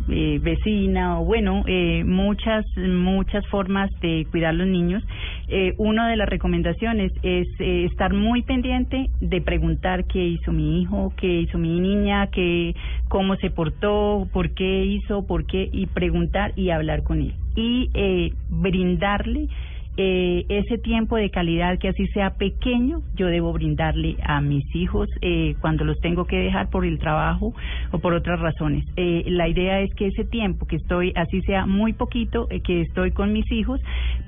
[0.10, 5.02] eh, vecina o bueno, eh, muchas muchas formas de cuidar los niños.
[5.48, 10.82] Eh, una de las recomendaciones es eh, estar muy pendiente de preguntar qué hizo mi
[10.82, 12.76] hijo, qué hizo mi niña, qué
[13.10, 17.34] cómo se portó, por qué hizo, por qué y preguntar y hablar con él.
[17.56, 19.48] Y eh, brindarle
[19.96, 25.08] eh, ese tiempo de calidad que así sea pequeño, yo debo brindarle a mis hijos
[25.22, 27.54] eh, cuando los tengo que dejar por el trabajo
[27.92, 28.86] o por otras razones.
[28.96, 32.82] Eh, la idea es que ese tiempo que estoy, así sea muy poquito, eh, que
[32.82, 33.80] estoy con mis hijos,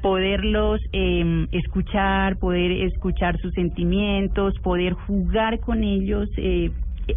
[0.02, 6.30] poderlos eh, escuchar, poder escuchar sus sentimientos, poder jugar con ellos.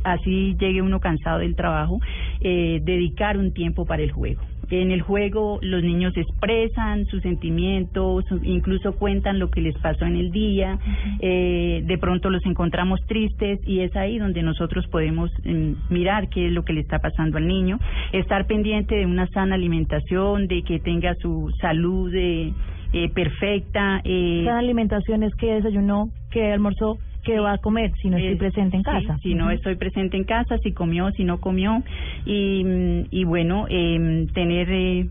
[0.05, 2.01] Así llegue uno cansado del trabajo,
[2.41, 4.41] eh, dedicar un tiempo para el juego.
[4.70, 10.16] En el juego los niños expresan sus sentimientos, incluso cuentan lo que les pasó en
[10.16, 10.78] el día,
[11.20, 16.49] eh, de pronto los encontramos tristes y es ahí donde nosotros podemos mm, mirar qué
[16.49, 17.78] es lo que le está pasando al niño,
[18.12, 22.53] estar pendiente de una sana alimentación, de que tenga su salud eh,
[22.93, 24.01] eh, perfecta.
[24.05, 28.36] Eh, Cada alimentación es que desayunó, que almorzó, que va a comer si no estoy
[28.36, 29.18] presente en sí, casa.
[29.22, 31.82] si no estoy presente en casa, si comió, si no comió.
[32.24, 35.06] Y, mm, y bueno, eh, tener eh,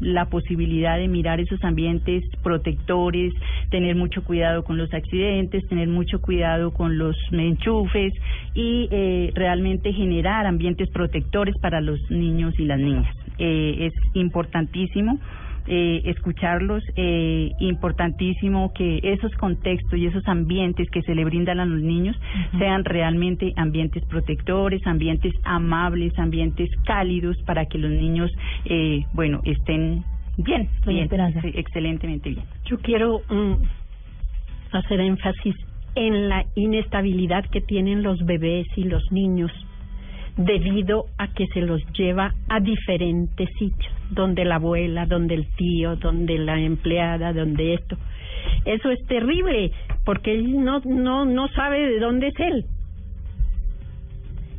[0.00, 3.32] la posibilidad de mirar esos ambientes protectores,
[3.70, 8.14] tener mucho cuidado con los accidentes, tener mucho cuidado con los enchufes
[8.54, 13.14] y eh, realmente generar ambientes protectores para los niños y las niñas.
[13.38, 15.18] Eh, es importantísimo
[15.66, 21.66] eh, escucharlos, eh, importantísimo que esos contextos y esos ambientes que se le brindan a
[21.66, 22.16] los niños
[22.58, 28.30] sean realmente ambientes protectores, ambientes amables, ambientes cálidos para que los niños,
[28.64, 30.04] eh, bueno, estén
[30.36, 31.40] bien, bien, Esperanza.
[31.44, 32.44] excelentemente bien.
[32.64, 33.54] Yo quiero mm,
[34.72, 35.54] hacer énfasis
[35.94, 39.52] en la inestabilidad que tienen los bebés y los niños
[40.36, 45.96] debido a que se los lleva a diferentes sitios, donde la abuela, donde el tío,
[45.96, 47.96] donde la empleada, donde esto.
[48.64, 49.72] Eso es terrible,
[50.04, 52.64] porque él no no no sabe de dónde es él.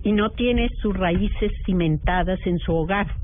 [0.04, 3.23] Y no tiene sus raíces cimentadas en su hogar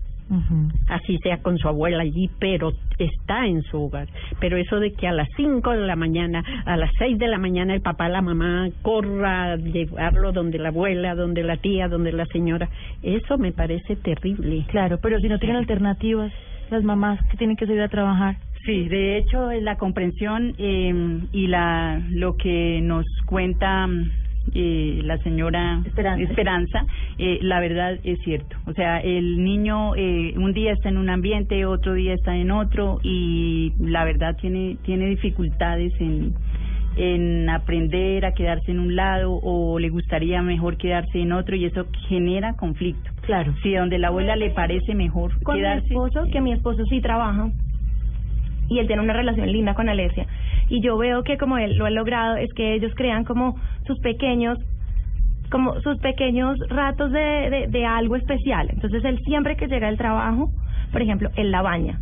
[0.88, 4.07] así sea con su abuela allí, pero está en su hogar.
[4.39, 7.38] Pero eso de que a las 5 de la mañana, a las 6 de la
[7.38, 12.11] mañana el papá, la mamá corra a llevarlo donde la abuela, donde la tía, donde
[12.11, 12.69] la señora,
[13.01, 14.65] eso me parece terrible.
[14.67, 16.32] Claro, pero si no tienen alternativas,
[16.69, 18.36] las mamás que tienen que salir a trabajar.
[18.65, 23.88] Sí, de hecho, la comprensión eh, y la lo que nos cuenta
[24.54, 26.86] eh, la señora Esperanza.
[27.18, 28.56] eh, la verdad es cierto.
[28.66, 32.52] O sea, el niño eh, un día está en un ambiente, otro día está en
[32.52, 36.34] otro y la verdad tiene tiene dificultades en
[36.95, 41.66] en aprender a quedarse en un lado o le gustaría mejor quedarse en otro y
[41.66, 43.10] eso genera conflicto.
[43.22, 43.54] Claro.
[43.64, 47.00] Si donde la abuela le parece mejor con mi quedarse esposo, que mi esposo sí
[47.00, 47.52] trabaja
[48.70, 50.28] y él tiene una relación linda con Alesia.
[50.70, 53.55] Y yo veo que como él lo ha logrado es que ellos crean como
[53.86, 54.57] sus pequeños
[55.51, 58.70] como sus pequeños ratos de, de, de algo especial.
[58.72, 60.51] Entonces él siempre que llega del trabajo,
[60.91, 61.99] por ejemplo, él la baña.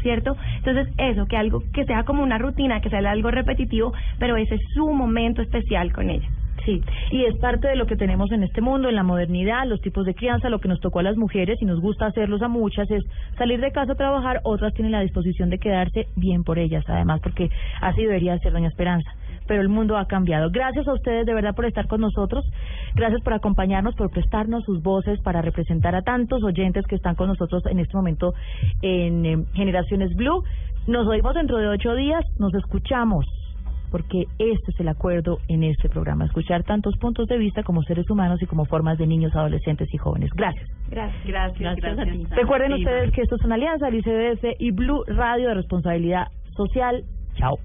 [0.00, 0.36] ¿Cierto?
[0.58, 4.54] Entonces, eso, que algo que sea como una rutina, que sea algo repetitivo, pero ese
[4.54, 6.28] es su momento especial con ella.
[6.66, 9.80] Sí, y es parte de lo que tenemos en este mundo, en la modernidad, los
[9.80, 12.48] tipos de crianza, lo que nos tocó a las mujeres y nos gusta hacerlos a
[12.48, 13.04] muchas es
[13.38, 17.20] salir de casa a trabajar, otras tienen la disposición de quedarse bien por ellas, además,
[17.22, 17.50] porque
[17.80, 19.08] así debería ser Doña Esperanza.
[19.46, 20.50] Pero el mundo ha cambiado.
[20.50, 22.44] Gracias a ustedes de verdad por estar con nosotros,
[22.96, 27.28] gracias por acompañarnos, por prestarnos sus voces para representar a tantos oyentes que están con
[27.28, 28.34] nosotros en este momento
[28.82, 30.42] en eh, Generaciones Blue.
[30.88, 33.24] Nos oímos dentro de ocho días, nos escuchamos
[33.90, 38.08] porque este es el acuerdo en este programa, escuchar tantos puntos de vista como seres
[38.10, 40.30] humanos y como formas de niños, adolescentes y jóvenes.
[40.34, 40.68] Gracias.
[40.88, 41.24] Gracias.
[41.26, 42.26] Gracias, Gracias a ti.
[42.34, 46.28] Recuerden Sí, ustedes que esto es una alianza, el ICBF y Blue Radio de Responsabilidad
[46.56, 47.04] Social.
[47.34, 47.58] Chao.